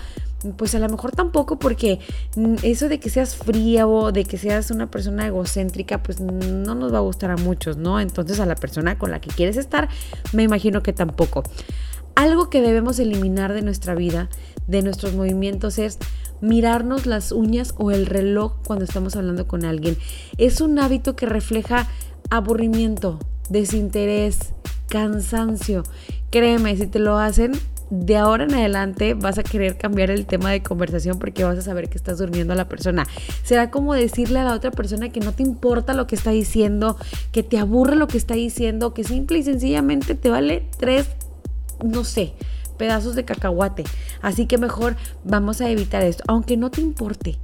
pues 0.58 0.76
a 0.76 0.80
lo 0.80 0.90
mejor 0.90 1.12
tampoco 1.12 1.58
porque 1.58 2.00
eso 2.64 2.90
de 2.90 3.00
que 3.00 3.10
seas 3.10 3.36
fría 3.36 3.88
o 3.88 4.12
de 4.12 4.26
que 4.26 4.38
seas 4.38 4.72
una 4.72 4.92
persona 4.92 5.28
egocéntrica, 5.28 6.04
pues 6.04 6.20
no 6.20 6.76
nos 6.76 6.94
va 6.94 6.98
a 6.98 7.02
gustar 7.02 7.32
a 7.32 7.38
muchos, 7.38 7.78
¿no? 7.78 8.00
Entonces 8.00 8.40
a 8.40 8.46
la 8.46 8.56
persona 8.56 8.98
con 8.98 9.12
la 9.12 9.22
que 9.22 9.30
quieres 9.30 9.58
estar, 9.58 9.90
me 10.34 10.44
imagino 10.44 10.84
que 10.84 10.94
tampoco. 10.94 11.44
Algo 12.16 12.50
que 12.50 12.62
debemos 12.62 13.00
eliminar 13.00 13.54
de 13.54 13.64
nuestra 13.64 13.96
vida, 13.96 14.30
de 14.68 14.82
nuestros 14.82 15.14
movimientos, 15.14 15.80
es 15.80 15.98
mirarnos 16.42 17.06
las 17.06 17.32
uñas 17.32 17.74
o 17.78 17.92
el 17.92 18.06
reloj 18.06 18.54
cuando 18.66 18.86
estamos 18.86 19.16
hablando 19.16 19.48
con 19.48 19.66
alguien. 19.66 19.98
Es 20.38 20.62
un 20.62 20.78
hábito 20.78 21.16
que 21.16 21.26
refleja 21.26 21.88
aburrimiento, 22.30 23.18
desinterés, 23.50 24.54
cansancio. 24.90 25.84
Créeme, 26.30 26.76
si 26.78 26.88
te 26.88 27.00
lo 27.00 27.18
hacen, 27.18 27.54
de 27.96 28.18
ahora 28.18 28.46
en 28.46 28.56
adelante 28.56 29.14
vas 29.14 29.38
a 29.38 29.44
querer 29.44 29.78
cambiar 29.78 30.10
el 30.10 30.26
tema 30.26 30.50
de 30.50 30.64
conversación 30.64 31.20
porque 31.20 31.44
vas 31.44 31.60
a 31.60 31.62
saber 31.62 31.90
que 31.90 31.98
estás 31.98 32.18
durmiendo 32.18 32.54
a 32.54 32.56
la 32.56 32.68
persona. 32.68 33.06
Será 33.44 33.70
como 33.70 33.94
decirle 33.94 34.40
a 34.40 34.44
la 34.44 34.54
otra 34.54 34.72
persona 34.72 35.10
que 35.10 35.20
no 35.20 35.32
te 35.32 35.44
importa 35.44 35.94
lo 35.94 36.08
que 36.08 36.16
está 36.16 36.32
diciendo, 36.32 36.98
que 37.32 37.44
te 37.44 37.60
aburre 37.60 37.96
lo 37.96 38.08
que 38.08 38.18
está 38.18 38.34
diciendo, 38.34 38.96
que 38.96 39.04
simple 39.04 39.38
y 39.38 39.44
sencillamente 39.44 40.16
te 40.16 40.32
vale 40.32 40.68
tres, 40.80 41.08
no 41.84 42.04
sé, 42.04 42.34
pedazos 42.80 43.14
de 43.14 43.26
cacahuate. 43.26 43.84
Así 44.24 44.48
que 44.48 44.58
mejor 44.58 44.96
vamos 45.24 45.62
a 45.62 45.70
evitar 45.70 46.04
esto, 46.04 46.24
aunque 46.28 46.58
no 46.58 46.72
te 46.72 46.82
importe. 46.82 47.38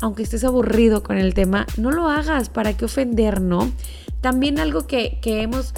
Aunque 0.00 0.22
estés 0.22 0.44
aburrido 0.44 1.02
con 1.02 1.18
el 1.18 1.34
tema, 1.34 1.66
no 1.76 1.90
lo 1.90 2.08
hagas. 2.08 2.48
¿Para 2.48 2.74
qué 2.74 2.86
ofender, 2.86 3.42
no? 3.42 3.70
También 4.22 4.58
algo 4.58 4.86
que, 4.86 5.18
que 5.20 5.42
hemos 5.42 5.74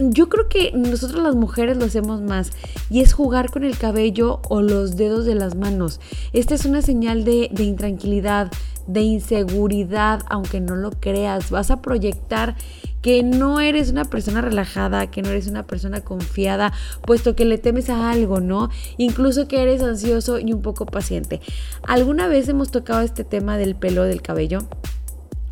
yo 0.00 0.28
creo 0.28 0.48
que 0.48 0.72
nosotros 0.72 1.22
las 1.22 1.34
mujeres 1.34 1.76
lo 1.76 1.84
hacemos 1.84 2.22
más 2.22 2.50
y 2.88 3.00
es 3.00 3.12
jugar 3.12 3.50
con 3.50 3.64
el 3.64 3.76
cabello 3.76 4.40
o 4.48 4.62
los 4.62 4.96
dedos 4.96 5.26
de 5.26 5.34
las 5.34 5.54
manos. 5.54 6.00
Esta 6.32 6.54
es 6.54 6.64
una 6.64 6.82
señal 6.82 7.24
de, 7.24 7.50
de 7.52 7.64
intranquilidad, 7.64 8.50
de 8.86 9.02
inseguridad, 9.02 10.22
aunque 10.28 10.60
no 10.60 10.74
lo 10.74 10.90
creas. 10.90 11.50
Vas 11.50 11.70
a 11.70 11.82
proyectar 11.82 12.56
que 13.02 13.22
no 13.22 13.60
eres 13.60 13.90
una 13.90 14.04
persona 14.04 14.40
relajada, 14.40 15.10
que 15.10 15.22
no 15.22 15.30
eres 15.30 15.46
una 15.46 15.66
persona 15.66 16.00
confiada, 16.00 16.72
puesto 17.02 17.36
que 17.36 17.44
le 17.44 17.58
temes 17.58 17.90
a 17.90 18.10
algo, 18.10 18.40
¿no? 18.40 18.70
Incluso 18.96 19.48
que 19.48 19.62
eres 19.62 19.82
ansioso 19.82 20.38
y 20.38 20.52
un 20.52 20.62
poco 20.62 20.86
paciente. 20.86 21.40
¿Alguna 21.86 22.26
vez 22.26 22.48
hemos 22.48 22.70
tocado 22.70 23.00
este 23.00 23.24
tema 23.24 23.56
del 23.58 23.74
pelo 23.74 24.04
del 24.04 24.22
cabello? 24.22 24.60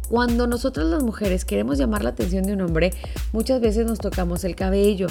Cuando 0.08 0.46
nosotras 0.46 0.86
las 0.86 1.02
mujeres 1.02 1.44
queremos 1.44 1.78
llamar 1.78 2.02
la 2.02 2.10
atención 2.10 2.44
de 2.44 2.54
un 2.54 2.62
hombre, 2.62 2.92
muchas 3.32 3.60
veces 3.60 3.86
nos 3.86 3.98
tocamos 3.98 4.42
el 4.44 4.56
cabello. 4.56 5.08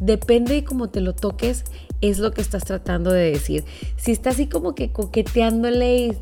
Depende 0.00 0.54
de 0.54 0.64
cómo 0.64 0.88
te 0.88 1.00
lo 1.00 1.14
toques, 1.14 1.64
es 2.00 2.18
lo 2.18 2.32
que 2.32 2.40
estás 2.40 2.64
tratando 2.64 3.12
de 3.12 3.30
decir. 3.30 3.64
Si 3.96 4.12
está 4.12 4.30
así 4.30 4.46
como 4.46 4.74
que 4.74 4.90
coqueteándole 4.90 5.96
y 5.96 6.16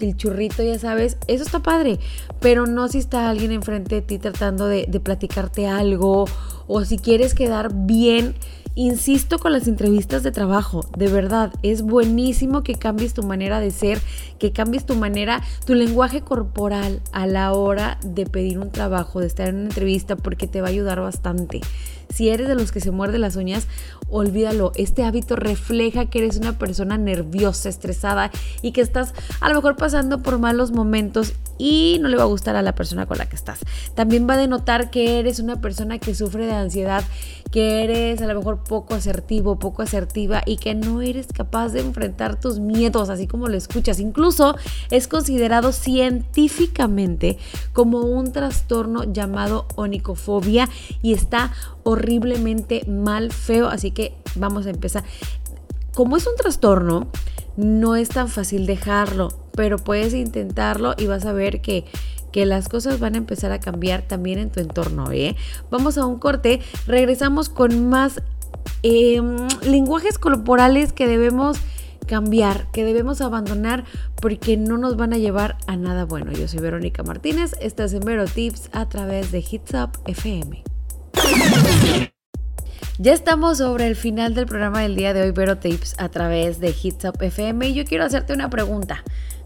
el 0.00 0.16
churrito, 0.16 0.62
ya 0.62 0.78
sabes, 0.78 1.16
eso 1.26 1.42
está 1.42 1.60
padre. 1.60 1.98
Pero 2.40 2.66
no 2.66 2.88
si 2.88 2.98
está 2.98 3.28
alguien 3.28 3.50
enfrente 3.50 3.96
de 3.96 4.02
ti 4.02 4.18
tratando 4.18 4.68
de 4.68 4.86
platicarte 5.00 5.66
algo 5.66 6.26
o 6.66 6.84
si 6.84 6.98
quieres 6.98 7.34
quedar 7.34 7.72
bien 7.74 8.34
Insisto 8.74 9.38
con 9.38 9.52
las 9.52 9.68
entrevistas 9.68 10.22
de 10.22 10.32
trabajo, 10.32 10.86
de 10.96 11.08
verdad, 11.08 11.52
es 11.62 11.82
buenísimo 11.82 12.62
que 12.62 12.76
cambies 12.76 13.12
tu 13.12 13.22
manera 13.22 13.60
de 13.60 13.70
ser, 13.70 14.00
que 14.38 14.52
cambies 14.52 14.86
tu 14.86 14.94
manera, 14.94 15.42
tu 15.66 15.74
lenguaje 15.74 16.22
corporal 16.22 17.02
a 17.12 17.26
la 17.26 17.52
hora 17.52 17.98
de 18.02 18.24
pedir 18.24 18.58
un 18.58 18.70
trabajo, 18.70 19.20
de 19.20 19.26
estar 19.26 19.50
en 19.50 19.56
una 19.56 19.64
entrevista, 19.64 20.16
porque 20.16 20.46
te 20.46 20.62
va 20.62 20.68
a 20.68 20.70
ayudar 20.70 21.02
bastante. 21.02 21.60
Si 22.12 22.28
eres 22.28 22.48
de 22.48 22.54
los 22.54 22.72
que 22.72 22.80
se 22.80 22.90
muerde 22.90 23.18
las 23.18 23.36
uñas, 23.36 23.66
olvídalo. 24.10 24.72
Este 24.74 25.04
hábito 25.04 25.36
refleja 25.36 26.06
que 26.06 26.18
eres 26.18 26.36
una 26.36 26.58
persona 26.58 26.98
nerviosa, 26.98 27.68
estresada 27.68 28.30
y 28.60 28.72
que 28.72 28.82
estás 28.82 29.14
a 29.40 29.48
lo 29.48 29.54
mejor 29.54 29.76
pasando 29.76 30.22
por 30.22 30.38
malos 30.38 30.72
momentos 30.72 31.32
y 31.58 31.98
no 32.00 32.08
le 32.08 32.16
va 32.16 32.24
a 32.24 32.26
gustar 32.26 32.56
a 32.56 32.62
la 32.62 32.74
persona 32.74 33.06
con 33.06 33.18
la 33.18 33.26
que 33.26 33.36
estás. 33.36 33.60
También 33.94 34.28
va 34.28 34.34
a 34.34 34.38
denotar 34.38 34.90
que 34.90 35.18
eres 35.20 35.38
una 35.38 35.60
persona 35.60 35.98
que 35.98 36.14
sufre 36.14 36.46
de 36.46 36.52
ansiedad, 36.52 37.04
que 37.50 37.84
eres 37.84 38.20
a 38.20 38.26
lo 38.26 38.34
mejor 38.34 38.64
poco 38.64 38.94
asertivo, 38.94 39.58
poco 39.58 39.82
asertiva 39.82 40.42
y 40.44 40.56
que 40.56 40.74
no 40.74 41.02
eres 41.02 41.28
capaz 41.28 41.68
de 41.68 41.80
enfrentar 41.80 42.40
tus 42.40 42.58
miedos, 42.58 43.10
así 43.10 43.26
como 43.26 43.48
lo 43.48 43.56
escuchas. 43.56 44.00
Incluso 44.00 44.56
es 44.90 45.06
considerado 45.06 45.72
científicamente 45.72 47.38
como 47.72 48.00
un 48.00 48.32
trastorno 48.32 49.04
llamado 49.04 49.66
onicofobia 49.76 50.68
y 51.00 51.12
está 51.12 51.52
horriblemente 51.84 52.84
mal, 52.86 53.32
feo, 53.32 53.68
así 53.68 53.90
que 53.90 54.14
vamos 54.36 54.66
a 54.66 54.70
empezar. 54.70 55.04
Como 55.94 56.16
es 56.16 56.26
un 56.26 56.36
trastorno, 56.36 57.08
no 57.56 57.96
es 57.96 58.08
tan 58.08 58.28
fácil 58.28 58.66
dejarlo, 58.66 59.28
pero 59.54 59.78
puedes 59.78 60.14
intentarlo 60.14 60.94
y 60.96 61.06
vas 61.06 61.26
a 61.26 61.32
ver 61.32 61.60
que, 61.60 61.84
que 62.32 62.46
las 62.46 62.68
cosas 62.68 62.98
van 62.98 63.14
a 63.14 63.18
empezar 63.18 63.52
a 63.52 63.60
cambiar 63.60 64.02
también 64.02 64.38
en 64.38 64.50
tu 64.50 64.60
entorno. 64.60 65.12
¿eh? 65.12 65.36
Vamos 65.70 65.98
a 65.98 66.06
un 66.06 66.18
corte, 66.18 66.60
regresamos 66.86 67.48
con 67.48 67.88
más 67.88 68.22
em, 68.82 69.36
lenguajes 69.62 70.18
corporales 70.18 70.92
que 70.92 71.06
debemos 71.06 71.58
cambiar, 72.06 72.70
que 72.72 72.84
debemos 72.84 73.20
abandonar 73.20 73.84
porque 74.20 74.56
no 74.56 74.76
nos 74.76 74.96
van 74.96 75.12
a 75.12 75.18
llevar 75.18 75.56
a 75.66 75.76
nada 75.76 76.04
bueno. 76.04 76.32
Yo 76.32 76.48
soy 76.48 76.60
Verónica 76.60 77.02
Martínez, 77.02 77.54
estás 77.60 77.92
en 77.92 78.00
Vero 78.00 78.24
Tips 78.24 78.70
a 78.72 78.88
través 78.88 79.30
de 79.30 79.44
Hits 79.48 79.74
Up 79.74 79.90
FM. 80.06 80.71
Ya 82.98 83.12
estamos 83.12 83.58
sobre 83.58 83.88
el 83.88 83.96
final 83.96 84.34
del 84.34 84.46
programa 84.46 84.82
del 84.82 84.94
día 84.94 85.12
de 85.12 85.22
hoy, 85.22 85.32
Vero 85.32 85.58
Tips, 85.58 85.96
a 85.98 86.08
través 86.08 86.60
de 86.60 86.72
Hits 86.80 87.04
Up 87.06 87.20
FM. 87.20 87.68
Y 87.68 87.74
yo 87.74 87.84
quiero 87.84 88.04
hacerte 88.04 88.32
una 88.32 88.48
pregunta. 88.48 89.02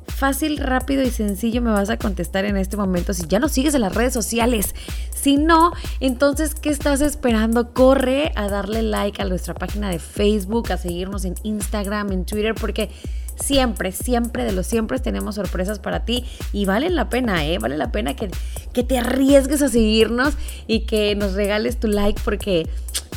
Fácil, 0.08 0.58
rápido 0.58 1.02
y 1.02 1.10
sencillo 1.10 1.62
me 1.62 1.70
vas 1.70 1.88
a 1.88 1.96
contestar 1.96 2.44
en 2.44 2.56
este 2.56 2.76
momento 2.76 3.14
si 3.14 3.26
ya 3.26 3.38
nos 3.38 3.52
sigues 3.52 3.74
en 3.74 3.80
las 3.80 3.94
redes 3.94 4.12
sociales. 4.12 4.74
Si 5.10 5.36
no, 5.36 5.72
entonces, 6.00 6.54
¿qué 6.54 6.68
estás 6.68 7.00
esperando? 7.00 7.72
Corre 7.72 8.32
a 8.34 8.48
darle 8.48 8.82
like 8.82 9.22
a 9.22 9.24
nuestra 9.24 9.54
página 9.54 9.90
de 9.90 9.98
Facebook, 9.98 10.70
a 10.70 10.76
seguirnos 10.76 11.24
en 11.24 11.34
Instagram, 11.42 12.12
en 12.12 12.26
Twitter, 12.26 12.54
porque 12.54 12.90
siempre, 13.36 13.92
siempre 13.92 14.44
de 14.44 14.52
los 14.52 14.66
siempre 14.66 14.98
tenemos 14.98 15.36
sorpresas 15.36 15.78
para 15.78 16.04
ti 16.04 16.24
y 16.52 16.64
vale 16.64 16.90
la 16.90 17.08
pena, 17.08 17.46
¿eh? 17.46 17.58
Vale 17.58 17.76
la 17.76 17.92
pena 17.92 18.14
que, 18.14 18.30
que 18.72 18.82
te 18.82 18.98
arriesgues 18.98 19.62
a 19.62 19.68
seguirnos 19.68 20.34
y 20.66 20.80
que 20.80 21.14
nos 21.14 21.34
regales 21.34 21.78
tu 21.78 21.88
like 21.88 22.20
porque 22.24 22.68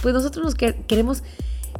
pues 0.01 0.13
nosotros 0.13 0.45
nos 0.45 0.55
queremos 0.55 1.23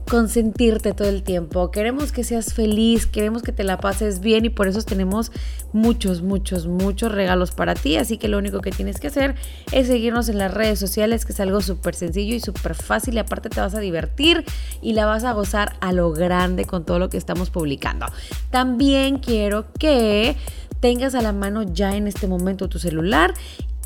consentirte 0.10 0.94
todo 0.94 1.08
el 1.08 1.24
tiempo, 1.24 1.72
queremos 1.72 2.12
que 2.12 2.24
seas 2.24 2.54
feliz, 2.54 3.06
queremos 3.06 3.44
que 3.44 3.52
te 3.52 3.64
la 3.64 3.78
pases 3.78 4.20
bien 4.20 4.44
y 4.44 4.50
por 4.50 4.68
eso 4.68 4.82
tenemos 4.82 5.32
muchos, 5.72 6.22
muchos, 6.24 6.68
muchos 6.68 7.12
regalos 7.12 7.52
para 7.52 7.76
ti, 7.76 7.96
así 7.96 8.18
que 8.18 8.28
lo 8.28 8.40
único 8.40 8.60
que 8.60 8.72
tienes 8.72 9.00
que 9.00 9.08
hacer 9.08 9.36
es 9.72 9.88
seguirnos 9.88 10.28
en 10.28 10.40
las 10.40 10.54
redes 10.54 10.80
sociales, 10.80 11.26
que 11.26 11.34
es 11.34 11.40
algo 11.40 11.62
súper 11.62 11.94
sencillo 11.94 12.36
y 12.36 12.40
súper 12.40 12.76
fácil. 12.76 13.14
Y 13.16 13.20
aparte 13.20 13.50
te 13.50 13.62
vas 13.62 13.76
a 13.76 13.80
divertir 13.80 14.44
y 14.82 14.94
la 14.94 15.06
vas 15.06 15.24
a 15.24 15.34
gozar 15.34 15.78
a 15.80 15.94
lo 15.94 16.12
grande 16.12 16.66
con 16.66 16.86
todo 16.86 17.00
lo 17.00 17.10
que 17.10 17.18
estamos 17.18 17.52
publicando. 17.52 18.08
También 18.50 19.20
quiero 19.20 19.68
que 19.78 20.36
tengas 20.80 21.14
a 21.14 21.22
la 21.22 21.34
mano 21.34 21.64
ya 21.64 21.96
en 21.96 22.08
este 22.08 22.28
momento 22.28 22.68
tu 22.68 22.80
celular 22.80 23.34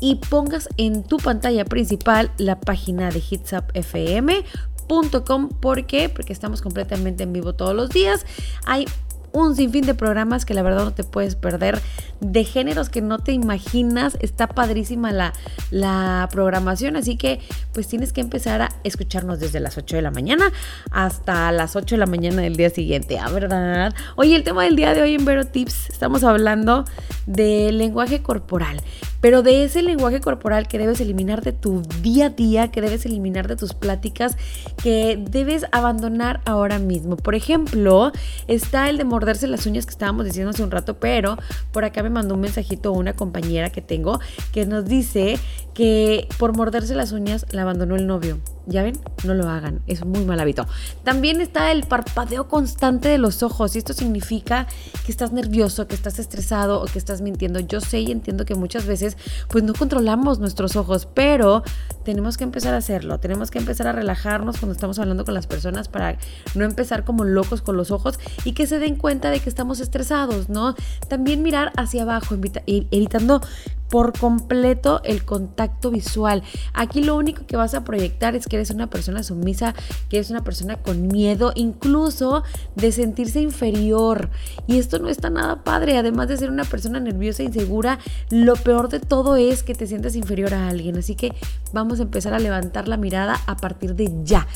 y 0.00 0.16
pongas 0.16 0.68
en 0.76 1.02
tu 1.02 1.18
pantalla 1.18 1.64
principal 1.64 2.30
la 2.38 2.60
página 2.60 3.10
de 3.10 3.22
Hitsap 3.30 3.70
FM 3.76 4.44
¿Por 4.86 5.86
qué? 5.86 6.08
Porque 6.08 6.32
estamos 6.32 6.62
completamente 6.62 7.22
en 7.22 7.32
vivo 7.32 7.54
todos 7.54 7.74
los 7.74 7.90
días. 7.90 8.24
Hay 8.66 8.86
un 9.34 9.56
sinfín 9.56 9.84
de 9.84 9.94
programas 9.94 10.44
que 10.44 10.54
la 10.54 10.62
verdad 10.62 10.84
no 10.84 10.92
te 10.92 11.02
puedes 11.02 11.34
perder, 11.34 11.80
de 12.20 12.44
géneros 12.44 12.88
que 12.88 13.02
no 13.02 13.18
te 13.18 13.32
imaginas. 13.32 14.16
Está 14.20 14.46
padrísima 14.46 15.12
la, 15.12 15.32
la 15.72 16.28
programación, 16.30 16.94
así 16.96 17.16
que 17.16 17.40
pues 17.72 17.88
tienes 17.88 18.12
que 18.12 18.20
empezar 18.20 18.62
a 18.62 18.68
escucharnos 18.84 19.40
desde 19.40 19.58
las 19.58 19.76
8 19.76 19.96
de 19.96 20.02
la 20.02 20.12
mañana 20.12 20.52
hasta 20.92 21.50
las 21.50 21.74
8 21.74 21.96
de 21.96 21.98
la 21.98 22.06
mañana 22.06 22.42
del 22.42 22.54
día 22.54 22.70
siguiente, 22.70 23.18
¿ah, 23.18 23.28
verdad? 23.28 23.92
Oye, 24.14 24.36
el 24.36 24.44
tema 24.44 24.62
del 24.62 24.76
día 24.76 24.94
de 24.94 25.02
hoy 25.02 25.14
en 25.14 25.24
Vero 25.24 25.44
Tips, 25.44 25.90
estamos 25.90 26.22
hablando 26.22 26.84
del 27.26 27.78
lenguaje 27.78 28.22
corporal 28.22 28.80
pero 29.24 29.42
de 29.42 29.64
ese 29.64 29.80
lenguaje 29.80 30.20
corporal 30.20 30.68
que 30.68 30.76
debes 30.76 31.00
eliminar 31.00 31.40
de 31.40 31.54
tu 31.54 31.80
día 32.02 32.26
a 32.26 32.28
día, 32.28 32.70
que 32.70 32.82
debes 32.82 33.06
eliminar 33.06 33.48
de 33.48 33.56
tus 33.56 33.72
pláticas, 33.72 34.36
que 34.82 35.18
debes 35.18 35.64
abandonar 35.72 36.42
ahora 36.44 36.78
mismo. 36.78 37.16
Por 37.16 37.34
ejemplo, 37.34 38.12
está 38.48 38.90
el 38.90 38.98
de 38.98 39.04
morderse 39.04 39.46
las 39.46 39.64
uñas 39.64 39.86
que 39.86 39.92
estábamos 39.92 40.26
diciendo 40.26 40.50
hace 40.50 40.62
un 40.62 40.70
rato, 40.70 40.98
pero 40.98 41.38
por 41.72 41.86
acá 41.86 42.02
me 42.02 42.10
mandó 42.10 42.34
un 42.34 42.42
mensajito 42.42 42.92
una 42.92 43.14
compañera 43.14 43.70
que 43.70 43.80
tengo 43.80 44.20
que 44.52 44.66
nos 44.66 44.84
dice 44.84 45.38
que 45.74 46.28
por 46.38 46.56
morderse 46.56 46.94
las 46.94 47.12
uñas 47.12 47.46
la 47.50 47.62
abandonó 47.62 47.96
el 47.96 48.06
novio. 48.06 48.38
ya 48.66 48.82
ven, 48.82 48.98
no 49.24 49.34
lo 49.34 49.50
hagan, 49.50 49.82
es 49.86 50.06
muy 50.06 50.24
mal 50.24 50.40
hábito. 50.40 50.66
También 51.02 51.42
está 51.42 51.70
el 51.70 51.82
parpadeo 51.82 52.48
constante 52.48 53.08
de 53.10 53.18
los 53.18 53.42
ojos 53.42 53.74
y 53.74 53.78
esto 53.78 53.92
significa 53.92 54.66
que 55.04 55.12
estás 55.12 55.32
nervioso, 55.32 55.86
que 55.86 55.94
estás 55.94 56.18
estresado 56.18 56.80
o 56.80 56.86
que 56.86 56.98
estás 56.98 57.20
mintiendo. 57.20 57.60
Yo 57.60 57.82
sé 57.82 58.00
y 58.00 58.10
entiendo 58.10 58.46
que 58.46 58.54
muchas 58.54 58.86
veces 58.86 59.18
pues 59.48 59.64
no 59.64 59.74
controlamos 59.74 60.38
nuestros 60.38 60.76
ojos, 60.76 61.06
pero 61.12 61.62
tenemos 62.04 62.38
que 62.38 62.44
empezar 62.44 62.72
a 62.72 62.78
hacerlo, 62.78 63.18
tenemos 63.18 63.50
que 63.50 63.58
empezar 63.58 63.86
a 63.86 63.92
relajarnos 63.92 64.56
cuando 64.56 64.72
estamos 64.72 64.98
hablando 64.98 65.26
con 65.26 65.34
las 65.34 65.46
personas 65.46 65.88
para 65.88 66.16
no 66.54 66.64
empezar 66.64 67.04
como 67.04 67.24
locos 67.24 67.60
con 67.60 67.76
los 67.76 67.90
ojos 67.90 68.18
y 68.44 68.52
que 68.52 68.66
se 68.66 68.78
den 68.78 68.96
cuenta 68.96 69.30
de 69.30 69.40
que 69.40 69.50
estamos 69.50 69.80
estresados, 69.80 70.48
¿no? 70.48 70.74
También 71.08 71.42
mirar 71.42 71.72
hacia 71.76 72.02
abajo, 72.02 72.34
evitando 72.66 73.42
por 73.88 74.18
completo 74.18 75.00
el 75.04 75.24
contacto 75.24 75.90
visual. 75.90 76.42
Aquí 76.72 77.02
lo 77.02 77.16
único 77.16 77.46
que 77.46 77.56
vas 77.56 77.74
a 77.74 77.84
proyectar 77.84 78.34
es 78.34 78.46
que 78.46 78.56
eres 78.56 78.70
una 78.70 78.88
persona 78.88 79.22
sumisa, 79.22 79.74
que 80.08 80.16
eres 80.16 80.30
una 80.30 80.42
persona 80.42 80.76
con 80.76 81.06
miedo, 81.06 81.52
incluso 81.54 82.42
de 82.74 82.92
sentirse 82.92 83.40
inferior. 83.40 84.30
Y 84.66 84.78
esto 84.78 84.98
no 84.98 85.08
está 85.08 85.30
nada 85.30 85.62
padre. 85.62 85.96
Además 85.98 86.28
de 86.28 86.36
ser 86.36 86.50
una 86.50 86.64
persona 86.64 87.00
nerviosa 87.00 87.42
e 87.42 87.46
insegura, 87.46 87.98
lo 88.30 88.54
peor 88.56 88.88
de 88.88 89.00
todo 89.00 89.36
es 89.36 89.62
que 89.62 89.74
te 89.74 89.86
sientas 89.86 90.16
inferior 90.16 90.54
a 90.54 90.68
alguien. 90.68 90.98
Así 90.98 91.14
que 91.14 91.32
vamos 91.72 92.00
a 92.00 92.04
empezar 92.04 92.34
a 92.34 92.38
levantar 92.38 92.88
la 92.88 92.96
mirada 92.96 93.40
a 93.46 93.56
partir 93.56 93.94
de 93.94 94.12
ya. 94.24 94.46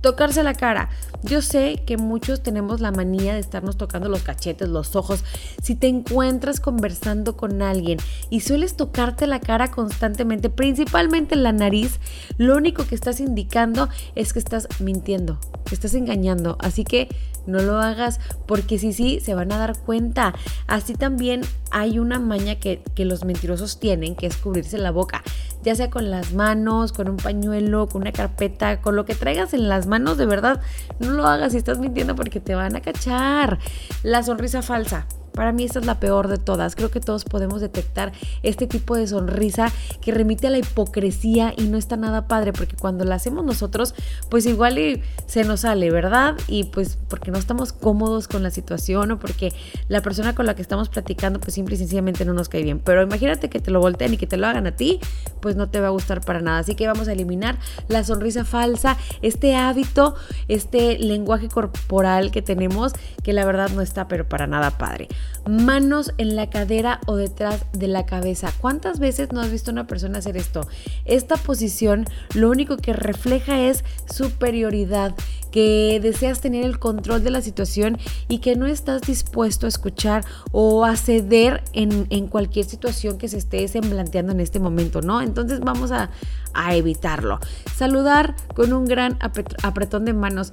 Tocarse 0.00 0.42
la 0.42 0.54
cara. 0.54 0.90
Yo 1.22 1.42
sé 1.42 1.82
que 1.84 1.96
muchos 1.96 2.42
tenemos 2.42 2.80
la 2.80 2.92
manía 2.92 3.34
de 3.34 3.40
estarnos 3.40 3.76
tocando 3.76 4.08
los 4.08 4.22
cachetes, 4.22 4.68
los 4.68 4.94
ojos. 4.94 5.24
Si 5.60 5.74
te 5.74 5.88
encuentras 5.88 6.60
conversando 6.60 7.36
con 7.36 7.62
alguien 7.62 7.98
y 8.30 8.40
sueles 8.40 8.76
tocarte 8.76 9.26
la 9.26 9.40
cara 9.40 9.72
constantemente, 9.72 10.50
principalmente 10.50 11.34
en 11.34 11.42
la 11.42 11.52
nariz, 11.52 11.98
lo 12.36 12.56
único 12.56 12.86
que 12.86 12.94
estás 12.94 13.18
indicando 13.18 13.88
es 14.14 14.32
que 14.32 14.38
estás 14.38 14.68
mintiendo, 14.78 15.40
que 15.64 15.74
estás 15.74 15.94
engañando. 15.94 16.56
Así 16.60 16.84
que 16.84 17.08
no 17.46 17.60
lo 17.60 17.78
hagas 17.78 18.20
porque 18.46 18.78
si 18.78 18.92
sí, 18.92 19.20
se 19.20 19.34
van 19.34 19.50
a 19.50 19.58
dar 19.58 19.76
cuenta. 19.78 20.34
Así 20.68 20.94
también 20.94 21.40
hay 21.72 21.98
una 21.98 22.20
maña 22.20 22.56
que, 22.60 22.82
que 22.94 23.04
los 23.04 23.24
mentirosos 23.24 23.80
tienen, 23.80 24.14
que 24.14 24.26
es 24.26 24.36
cubrirse 24.36 24.78
la 24.78 24.92
boca 24.92 25.24
ya 25.62 25.74
sea 25.74 25.90
con 25.90 26.10
las 26.10 26.32
manos, 26.32 26.92
con 26.92 27.08
un 27.08 27.16
pañuelo, 27.16 27.88
con 27.88 28.02
una 28.02 28.12
carpeta, 28.12 28.80
con 28.80 28.96
lo 28.96 29.04
que 29.04 29.14
traigas 29.14 29.54
en 29.54 29.68
las 29.68 29.86
manos, 29.86 30.18
de 30.18 30.26
verdad, 30.26 30.60
no 30.98 31.10
lo 31.10 31.26
hagas 31.26 31.52
si 31.52 31.58
estás 31.58 31.78
mintiendo 31.78 32.14
porque 32.14 32.40
te 32.40 32.54
van 32.54 32.76
a 32.76 32.80
cachar. 32.80 33.58
La 34.02 34.22
sonrisa 34.22 34.62
falsa. 34.62 35.06
Para 35.38 35.52
mí 35.52 35.62
esta 35.62 35.78
es 35.78 35.86
la 35.86 36.00
peor 36.00 36.26
de 36.26 36.36
todas. 36.36 36.74
Creo 36.74 36.90
que 36.90 36.98
todos 36.98 37.22
podemos 37.22 37.60
detectar 37.60 38.10
este 38.42 38.66
tipo 38.66 38.96
de 38.96 39.06
sonrisa 39.06 39.70
que 40.00 40.10
remite 40.10 40.48
a 40.48 40.50
la 40.50 40.58
hipocresía 40.58 41.54
y 41.56 41.68
no 41.68 41.78
está 41.78 41.96
nada 41.96 42.26
padre 42.26 42.52
porque 42.52 42.74
cuando 42.74 43.04
la 43.04 43.14
hacemos 43.14 43.44
nosotros, 43.44 43.94
pues 44.30 44.46
igual 44.46 45.00
se 45.26 45.44
nos 45.44 45.60
sale, 45.60 45.92
¿verdad? 45.92 46.34
Y 46.48 46.64
pues 46.64 46.98
porque 47.08 47.30
no 47.30 47.38
estamos 47.38 47.72
cómodos 47.72 48.26
con 48.26 48.42
la 48.42 48.50
situación 48.50 49.12
o 49.12 49.20
porque 49.20 49.52
la 49.86 50.02
persona 50.02 50.34
con 50.34 50.44
la 50.44 50.56
que 50.56 50.62
estamos 50.62 50.88
platicando 50.88 51.38
pues 51.38 51.54
simple 51.54 51.76
y 51.76 51.78
sencillamente 51.78 52.24
no 52.24 52.32
nos 52.34 52.48
cae 52.48 52.64
bien. 52.64 52.80
Pero 52.80 53.00
imagínate 53.00 53.48
que 53.48 53.60
te 53.60 53.70
lo 53.70 53.78
volteen 53.78 54.14
y 54.14 54.16
que 54.16 54.26
te 54.26 54.38
lo 54.38 54.48
hagan 54.48 54.66
a 54.66 54.72
ti, 54.72 54.98
pues 55.40 55.54
no 55.54 55.68
te 55.68 55.78
va 55.78 55.86
a 55.86 55.90
gustar 55.90 56.20
para 56.20 56.40
nada. 56.40 56.58
Así 56.58 56.74
que 56.74 56.88
vamos 56.88 57.06
a 57.06 57.12
eliminar 57.12 57.60
la 57.86 58.02
sonrisa 58.02 58.44
falsa, 58.44 58.96
este 59.22 59.54
hábito, 59.54 60.16
este 60.48 60.98
lenguaje 60.98 61.46
corporal 61.46 62.32
que 62.32 62.42
tenemos 62.42 62.92
que 63.22 63.32
la 63.32 63.44
verdad 63.44 63.70
no 63.70 63.82
está 63.82 64.08
pero 64.08 64.28
para 64.28 64.48
nada 64.48 64.72
padre 64.72 65.06
manos 65.48 66.12
en 66.18 66.36
la 66.36 66.50
cadera 66.50 67.00
o 67.06 67.16
detrás 67.16 67.64
de 67.72 67.88
la 67.88 68.06
cabeza. 68.06 68.52
¿Cuántas 68.60 68.98
veces 68.98 69.32
no 69.32 69.40
has 69.40 69.50
visto 69.50 69.70
a 69.70 69.72
una 69.72 69.86
persona 69.86 70.18
hacer 70.18 70.36
esto? 70.36 70.66
Esta 71.04 71.36
posición 71.36 72.04
lo 72.34 72.50
único 72.50 72.76
que 72.76 72.92
refleja 72.92 73.60
es 73.60 73.84
superioridad, 74.12 75.14
que 75.50 75.98
deseas 76.02 76.40
tener 76.40 76.64
el 76.64 76.78
control 76.78 77.24
de 77.24 77.30
la 77.30 77.40
situación 77.40 77.98
y 78.28 78.38
que 78.38 78.56
no 78.56 78.66
estás 78.66 79.02
dispuesto 79.02 79.66
a 79.66 79.68
escuchar 79.68 80.24
o 80.52 80.84
a 80.84 80.96
ceder 80.96 81.62
en, 81.72 82.28
cualquier 82.28 82.66
situación 82.66 83.16
que 83.16 83.28
se 83.28 83.38
esté 83.38 83.66
semblanteando 83.68 84.32
en 84.32 84.40
este 84.40 84.60
momento, 84.60 85.00
¿no? 85.00 85.22
Entonces 85.22 85.60
vamos 85.60 85.92
a, 85.92 86.10
a 86.52 86.74
evitarlo. 86.74 87.40
Saludar 87.74 88.34
con 88.54 88.72
un 88.72 88.84
gran 88.84 89.18
apretón 89.62 90.04
de 90.04 90.12
manos. 90.12 90.52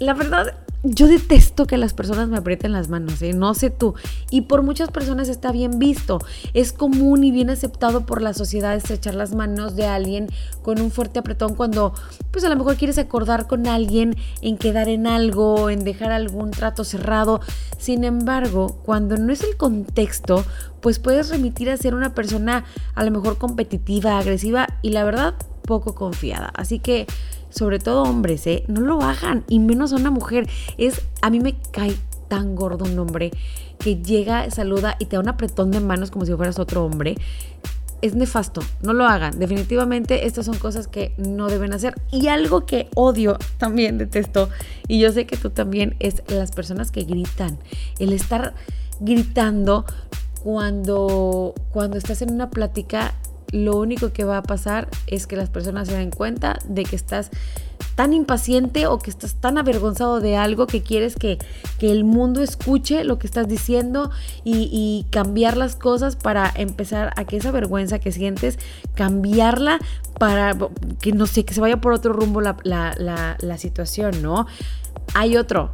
La 0.00 0.14
verdad, 0.14 0.54
yo 0.84 1.08
detesto 1.08 1.66
que 1.66 1.76
las 1.76 1.92
personas 1.92 2.28
me 2.28 2.36
aprieten 2.36 2.70
las 2.70 2.88
manos, 2.88 3.20
¿eh? 3.22 3.32
no 3.32 3.52
sé 3.54 3.68
tú. 3.70 3.94
Y 4.30 4.42
por 4.42 4.62
muchas 4.62 4.90
personas 4.92 5.28
está 5.28 5.50
bien 5.50 5.80
visto. 5.80 6.20
Es 6.54 6.72
común 6.72 7.24
y 7.24 7.32
bien 7.32 7.50
aceptado 7.50 8.06
por 8.06 8.22
la 8.22 8.32
sociedad 8.32 8.76
estrechar 8.76 9.16
las 9.16 9.34
manos 9.34 9.74
de 9.74 9.86
alguien 9.86 10.28
con 10.62 10.80
un 10.80 10.92
fuerte 10.92 11.18
apretón 11.18 11.56
cuando, 11.56 11.94
pues 12.30 12.44
a 12.44 12.48
lo 12.48 12.54
mejor 12.54 12.76
quieres 12.76 12.98
acordar 12.98 13.48
con 13.48 13.66
alguien 13.66 14.14
en 14.40 14.56
quedar 14.56 14.88
en 14.88 15.08
algo, 15.08 15.68
en 15.68 15.82
dejar 15.82 16.12
algún 16.12 16.52
trato 16.52 16.84
cerrado. 16.84 17.40
Sin 17.76 18.04
embargo, 18.04 18.78
cuando 18.84 19.16
no 19.16 19.32
es 19.32 19.42
el 19.42 19.56
contexto, 19.56 20.44
pues 20.80 21.00
puedes 21.00 21.30
remitir 21.30 21.70
a 21.70 21.76
ser 21.76 21.96
una 21.96 22.14
persona 22.14 22.64
a 22.94 23.02
lo 23.02 23.10
mejor 23.10 23.38
competitiva, 23.38 24.16
agresiva 24.16 24.68
y 24.82 24.90
la 24.90 25.02
verdad 25.02 25.34
poco 25.62 25.94
confiada. 25.94 26.50
Así 26.54 26.78
que 26.78 27.06
sobre 27.50 27.78
todo 27.78 28.02
hombres, 28.02 28.46
¿eh? 28.46 28.64
No 28.68 28.80
lo 28.80 29.02
hagan, 29.02 29.44
y 29.48 29.58
menos 29.58 29.92
a 29.92 29.96
una 29.96 30.10
mujer. 30.10 30.48
Es, 30.76 31.02
a 31.22 31.30
mí 31.30 31.40
me 31.40 31.56
cae 31.72 31.96
tan 32.28 32.54
gordo 32.54 32.84
un 32.84 32.98
hombre 32.98 33.30
que 33.78 33.96
llega, 33.96 34.50
saluda 34.50 34.96
y 34.98 35.06
te 35.06 35.16
da 35.16 35.20
un 35.20 35.28
apretón 35.28 35.70
de 35.70 35.80
manos 35.80 36.10
como 36.10 36.26
si 36.26 36.34
fueras 36.34 36.58
otro 36.58 36.84
hombre. 36.84 37.16
Es 38.00 38.14
nefasto, 38.14 38.60
no 38.82 38.92
lo 38.92 39.06
hagan. 39.06 39.38
Definitivamente 39.38 40.26
estas 40.26 40.46
son 40.46 40.56
cosas 40.56 40.86
que 40.86 41.12
no 41.16 41.48
deben 41.48 41.72
hacer. 41.72 41.94
Y 42.12 42.28
algo 42.28 42.64
que 42.64 42.88
odio, 42.94 43.38
también 43.58 43.98
detesto, 43.98 44.50
y 44.86 45.00
yo 45.00 45.10
sé 45.12 45.26
que 45.26 45.36
tú 45.36 45.50
también, 45.50 45.96
es 45.98 46.22
las 46.28 46.52
personas 46.52 46.92
que 46.92 47.02
gritan. 47.02 47.58
El 47.98 48.12
estar 48.12 48.54
gritando 49.00 49.84
cuando, 50.42 51.54
cuando 51.72 51.96
estás 51.96 52.22
en 52.22 52.32
una 52.32 52.50
plática 52.50 53.14
lo 53.52 53.76
único 53.76 54.12
que 54.12 54.24
va 54.24 54.38
a 54.38 54.42
pasar 54.42 54.88
es 55.06 55.26
que 55.26 55.36
las 55.36 55.48
personas 55.48 55.88
se 55.88 55.96
den 55.96 56.10
cuenta 56.10 56.58
de 56.66 56.84
que 56.84 56.96
estás 56.96 57.30
tan 57.94 58.12
impaciente 58.12 58.86
o 58.86 58.98
que 58.98 59.10
estás 59.10 59.34
tan 59.34 59.58
avergonzado 59.58 60.20
de 60.20 60.36
algo 60.36 60.66
que 60.66 60.82
quieres 60.82 61.16
que, 61.16 61.38
el 61.80 62.04
mundo 62.04 62.42
escuche 62.42 63.04
lo 63.04 63.18
que 63.18 63.26
estás 63.26 63.48
diciendo 63.48 64.10
y, 64.44 65.06
cambiar 65.10 65.56
las 65.56 65.76
cosas 65.76 66.16
para 66.16 66.52
empezar 66.54 67.12
a 67.16 67.24
que 67.24 67.36
esa 67.36 67.50
vergüenza 67.50 67.98
que 67.98 68.12
sientes, 68.12 68.58
cambiarla 68.94 69.78
para 70.18 70.56
que 71.00 71.12
no 71.12 71.26
sé, 71.26 71.44
que 71.44 71.54
se 71.54 71.60
vaya 71.60 71.80
por 71.80 71.92
otro 71.92 72.12
rumbo 72.12 72.40
la, 72.40 72.56
la 72.64 73.58
situación, 73.58 74.22
¿no? 74.22 74.46
Hay 75.14 75.36
otro, 75.36 75.72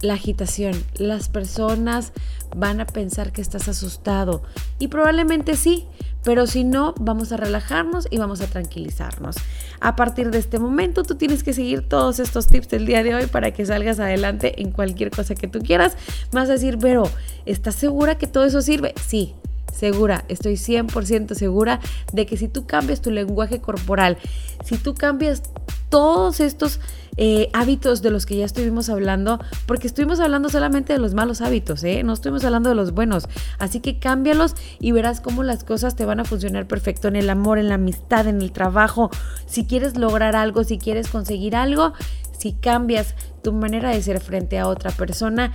la 0.00 0.14
agitación. 0.14 0.74
Las 0.96 1.28
personas 1.28 2.12
van 2.56 2.80
a 2.80 2.86
pensar 2.86 3.32
que 3.32 3.42
estás 3.42 3.68
asustado 3.68 4.42
y 4.78 4.88
probablemente 4.88 5.56
sí, 5.56 5.86
pero 6.24 6.46
si 6.46 6.64
no, 6.64 6.94
vamos 6.98 7.32
a 7.32 7.36
relajarnos 7.36 8.06
y 8.10 8.18
vamos 8.18 8.40
a 8.40 8.46
tranquilizarnos. 8.46 9.36
A 9.80 9.96
partir 9.96 10.30
de 10.30 10.38
este 10.38 10.58
momento, 10.58 11.02
tú 11.02 11.14
tienes 11.14 11.42
que 11.42 11.52
seguir 11.52 11.88
todos 11.88 12.18
estos 12.18 12.46
tips 12.46 12.68
del 12.68 12.86
día 12.86 13.02
de 13.02 13.14
hoy 13.14 13.26
para 13.26 13.52
que 13.52 13.64
salgas 13.64 13.98
adelante 14.00 14.60
en 14.60 14.70
cualquier 14.70 15.10
cosa 15.10 15.34
que 15.34 15.48
tú 15.48 15.60
quieras. 15.60 15.96
Vas 16.32 16.48
a 16.50 16.52
decir, 16.52 16.76
pero, 16.78 17.08
¿estás 17.46 17.74
segura 17.74 18.18
que 18.18 18.26
todo 18.26 18.44
eso 18.44 18.60
sirve? 18.60 18.94
Sí, 19.02 19.34
segura, 19.72 20.24
estoy 20.28 20.54
100% 20.54 21.34
segura 21.34 21.80
de 22.12 22.26
que 22.26 22.36
si 22.36 22.48
tú 22.48 22.66
cambias 22.66 23.00
tu 23.00 23.10
lenguaje 23.10 23.60
corporal, 23.60 24.18
si 24.64 24.76
tú 24.76 24.94
cambias 24.94 25.42
todos 25.88 26.40
estos 26.40 26.80
eh, 27.22 27.50
hábitos 27.52 28.00
de 28.00 28.10
los 28.10 28.24
que 28.24 28.36
ya 28.36 28.46
estuvimos 28.46 28.88
hablando, 28.88 29.40
porque 29.66 29.86
estuvimos 29.86 30.20
hablando 30.20 30.48
solamente 30.48 30.94
de 30.94 30.98
los 30.98 31.12
malos 31.12 31.42
hábitos, 31.42 31.84
¿eh? 31.84 32.02
no 32.02 32.14
estuvimos 32.14 32.46
hablando 32.46 32.70
de 32.70 32.74
los 32.74 32.92
buenos. 32.92 33.28
Así 33.58 33.80
que 33.80 33.98
cámbialos 33.98 34.54
y 34.80 34.92
verás 34.92 35.20
cómo 35.20 35.42
las 35.42 35.62
cosas 35.62 35.96
te 35.96 36.06
van 36.06 36.18
a 36.18 36.24
funcionar 36.24 36.66
perfecto 36.66 37.08
en 37.08 37.16
el 37.16 37.28
amor, 37.28 37.58
en 37.58 37.68
la 37.68 37.74
amistad, 37.74 38.26
en 38.26 38.40
el 38.40 38.52
trabajo. 38.52 39.10
Si 39.44 39.66
quieres 39.66 39.98
lograr 39.98 40.34
algo, 40.34 40.64
si 40.64 40.78
quieres 40.78 41.08
conseguir 41.08 41.56
algo, 41.56 41.92
si 42.38 42.54
cambias 42.54 43.14
tu 43.42 43.52
manera 43.52 43.90
de 43.90 44.02
ser 44.02 44.18
frente 44.20 44.58
a 44.58 44.66
otra 44.66 44.90
persona, 44.90 45.52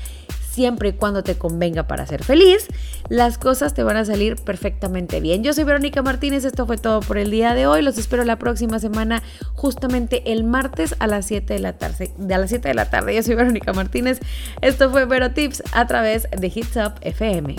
siempre 0.56 0.90
y 0.90 0.94
cuando 0.94 1.22
te 1.22 1.36
convenga 1.36 1.84
para 1.84 2.08
ser 2.08 2.24
feliz, 2.24 2.68
las 3.10 3.38
cosas 3.38 3.74
te 3.74 3.84
van 3.84 3.98
a 3.98 4.06
salir 4.06 4.38
perfectamente 4.38 5.20
bien. 5.20 5.44
Yo 5.44 5.54
soy 5.54 5.66
Verónica 5.66 6.02
Martínez, 6.02 6.46
esto 6.46 6.66
fue 6.66 6.78
todo 6.78 7.02
por 7.02 7.18
el 7.18 7.30
día 7.30 7.54
de 7.54 7.68
hoy. 7.68 7.82
Los 7.82 7.98
espero 7.98 8.24
la 8.24 8.40
próxima 8.40 8.80
semana, 8.80 9.22
justamente 9.54 10.32
el 10.32 10.46
martes 10.46 10.96
a 11.00 11.08
las 11.08 11.26
7 11.26 11.54
de 11.54 11.60
la 11.60 11.74
tarde. 11.74 12.12
De 12.18 12.38
las 12.38 12.50
7 12.50 12.70
de 12.70 12.74
la 12.74 12.90
tarde, 12.90 13.14
yo 13.14 13.22
soy 13.22 13.36
Verónica 13.36 13.74
Martínez. 13.74 14.20
Esto 14.62 14.90
fue 14.90 15.06
Vero 15.06 15.32
Tips 15.32 15.62
a 15.74 15.86
través 15.88 16.28
de 16.32 16.48
Hits 16.48 16.78
Up 16.78 16.94
FM. 17.02 17.58